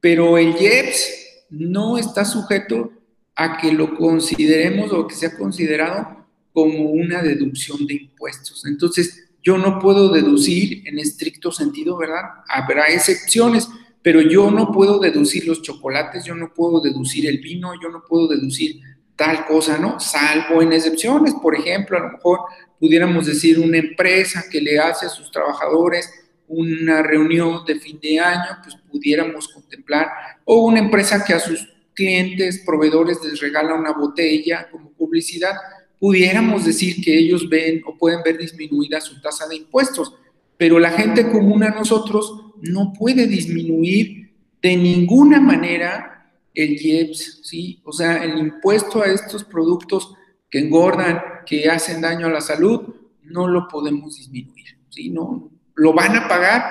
Pero 0.00 0.38
el 0.38 0.56
IEPS 0.56 1.46
no 1.50 1.98
está 1.98 2.24
sujeto 2.24 2.92
a 3.36 3.58
que 3.58 3.72
lo 3.72 3.94
consideremos 3.96 4.92
o 4.92 5.06
que 5.06 5.14
sea 5.14 5.36
considerado 5.36 6.26
como 6.52 6.90
una 6.90 7.22
deducción 7.22 7.86
de 7.86 7.94
impuestos. 7.94 8.64
Entonces, 8.66 9.30
yo 9.42 9.56
no 9.56 9.78
puedo 9.78 10.10
deducir 10.10 10.86
en 10.86 10.98
estricto 10.98 11.50
sentido, 11.50 11.96
¿verdad? 11.96 12.22
Habrá 12.48 12.86
excepciones, 12.88 13.68
pero 14.02 14.20
yo 14.20 14.50
no 14.50 14.70
puedo 14.70 14.98
deducir 14.98 15.46
los 15.46 15.62
chocolates, 15.62 16.24
yo 16.24 16.34
no 16.34 16.52
puedo 16.52 16.80
deducir 16.80 17.26
el 17.26 17.38
vino, 17.38 17.72
yo 17.82 17.88
no 17.88 18.02
puedo 18.06 18.28
deducir 18.28 18.80
tal 19.16 19.46
cosa, 19.46 19.78
¿no? 19.78 20.00
Salvo 20.00 20.62
en 20.62 20.72
excepciones, 20.72 21.34
por 21.34 21.54
ejemplo, 21.54 21.96
a 21.96 22.00
lo 22.00 22.12
mejor 22.12 22.40
pudiéramos 22.78 23.26
decir 23.26 23.58
una 23.58 23.78
empresa 23.78 24.44
que 24.50 24.60
le 24.60 24.78
hace 24.78 25.06
a 25.06 25.10
sus 25.10 25.30
trabajadores 25.30 26.10
una 26.50 27.00
reunión 27.02 27.64
de 27.64 27.76
fin 27.76 28.00
de 28.02 28.18
año, 28.18 28.58
pues 28.62 28.74
pudiéramos 28.90 29.48
contemplar, 29.48 30.08
o 30.44 30.64
una 30.64 30.80
empresa 30.80 31.24
que 31.24 31.32
a 31.32 31.38
sus 31.38 31.68
clientes, 31.94 32.62
proveedores 32.66 33.18
les 33.24 33.40
regala 33.40 33.74
una 33.74 33.92
botella 33.92 34.68
como 34.70 34.90
publicidad, 34.90 35.54
pudiéramos 36.00 36.64
decir 36.64 37.02
que 37.04 37.16
ellos 37.16 37.48
ven 37.48 37.82
o 37.86 37.96
pueden 37.96 38.22
ver 38.24 38.36
disminuida 38.36 39.00
su 39.00 39.20
tasa 39.20 39.46
de 39.46 39.56
impuestos, 39.56 40.14
pero 40.56 40.78
la 40.80 40.90
gente 40.90 41.30
común 41.30 41.62
a 41.62 41.70
nosotros 41.70 42.46
no 42.62 42.92
puede 42.92 43.26
disminuir 43.26 44.32
de 44.60 44.76
ninguna 44.76 45.40
manera 45.40 46.32
el 46.52 46.72
IEPS, 46.72 47.42
¿sí? 47.44 47.80
O 47.84 47.92
sea, 47.92 48.24
el 48.24 48.38
impuesto 48.38 49.02
a 49.02 49.06
estos 49.06 49.44
productos 49.44 50.14
que 50.50 50.58
engordan, 50.58 51.20
que 51.46 51.68
hacen 51.70 52.00
daño 52.00 52.26
a 52.26 52.30
la 52.30 52.40
salud, 52.40 52.94
no 53.22 53.46
lo 53.46 53.68
podemos 53.68 54.16
disminuir, 54.16 54.78
¿sí? 54.88 55.10
No, 55.10 55.50
lo 55.80 55.94
van 55.94 56.14
a 56.14 56.28
pagar 56.28 56.62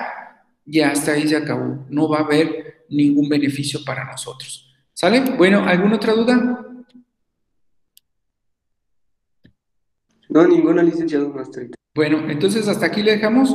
y 0.64 0.80
hasta 0.80 1.12
ahí 1.12 1.26
se 1.26 1.36
acabó. 1.36 1.84
No 1.90 2.08
va 2.08 2.18
a 2.18 2.22
haber 2.22 2.84
ningún 2.88 3.28
beneficio 3.28 3.80
para 3.84 4.04
nosotros. 4.04 4.72
¿Sale? 4.92 5.20
Bueno, 5.36 5.64
¿alguna 5.66 5.96
otra 5.96 6.12
duda? 6.12 6.64
No, 10.28 10.46
ninguna 10.46 10.84
licenciado 10.84 11.28
maestro. 11.30 11.64
Bueno, 11.92 12.30
entonces 12.30 12.68
hasta 12.68 12.86
aquí 12.86 13.02
le 13.02 13.16
dejamos 13.16 13.52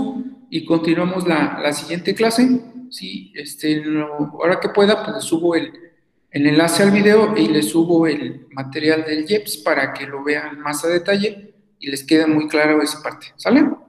y 0.49 0.65
continuamos 0.65 1.25
la, 1.25 1.71
siguiente 1.71 2.13
clase. 2.13 2.59
Sí, 2.89 3.31
este, 3.33 3.81
ahora 4.33 4.59
que 4.59 4.67
pueda, 4.69 5.05
pues 5.05 5.23
subo 5.23 5.55
el, 5.55 5.71
el 6.31 6.47
enlace 6.47 6.83
al 6.83 6.91
video 6.91 7.33
y 7.37 7.47
le 7.47 7.63
subo 7.63 8.07
el 8.07 8.47
material 8.51 9.05
del 9.05 9.25
JEPS 9.25 9.57
para 9.59 9.93
que 9.93 10.05
lo 10.05 10.21
vean 10.21 10.59
más 10.59 10.83
a 10.83 10.89
detalle 10.89 11.53
y 11.79 11.89
les 11.89 12.03
quede 12.03 12.27
muy 12.27 12.49
claro 12.49 12.81
esa 12.81 13.01
parte. 13.01 13.27
¿Sale? 13.37 13.84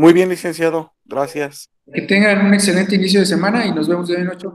Muy 0.00 0.14
bien, 0.14 0.30
licenciado. 0.30 0.94
Gracias. 1.04 1.68
Que 1.92 2.00
tengan 2.00 2.46
un 2.46 2.54
excelente 2.54 2.94
inicio 2.94 3.20
de 3.20 3.26
semana 3.26 3.66
y 3.66 3.74
nos 3.74 3.86
vemos 3.86 4.08
de 4.08 4.16
hoy 4.16 4.22
en 4.22 4.30
ocho. 4.30 4.54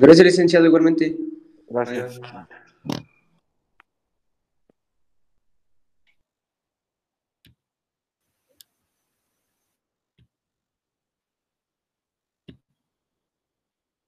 Gracias, 0.00 0.24
licenciado, 0.24 0.64
igualmente. 0.64 1.14
Gracias. 1.68 2.18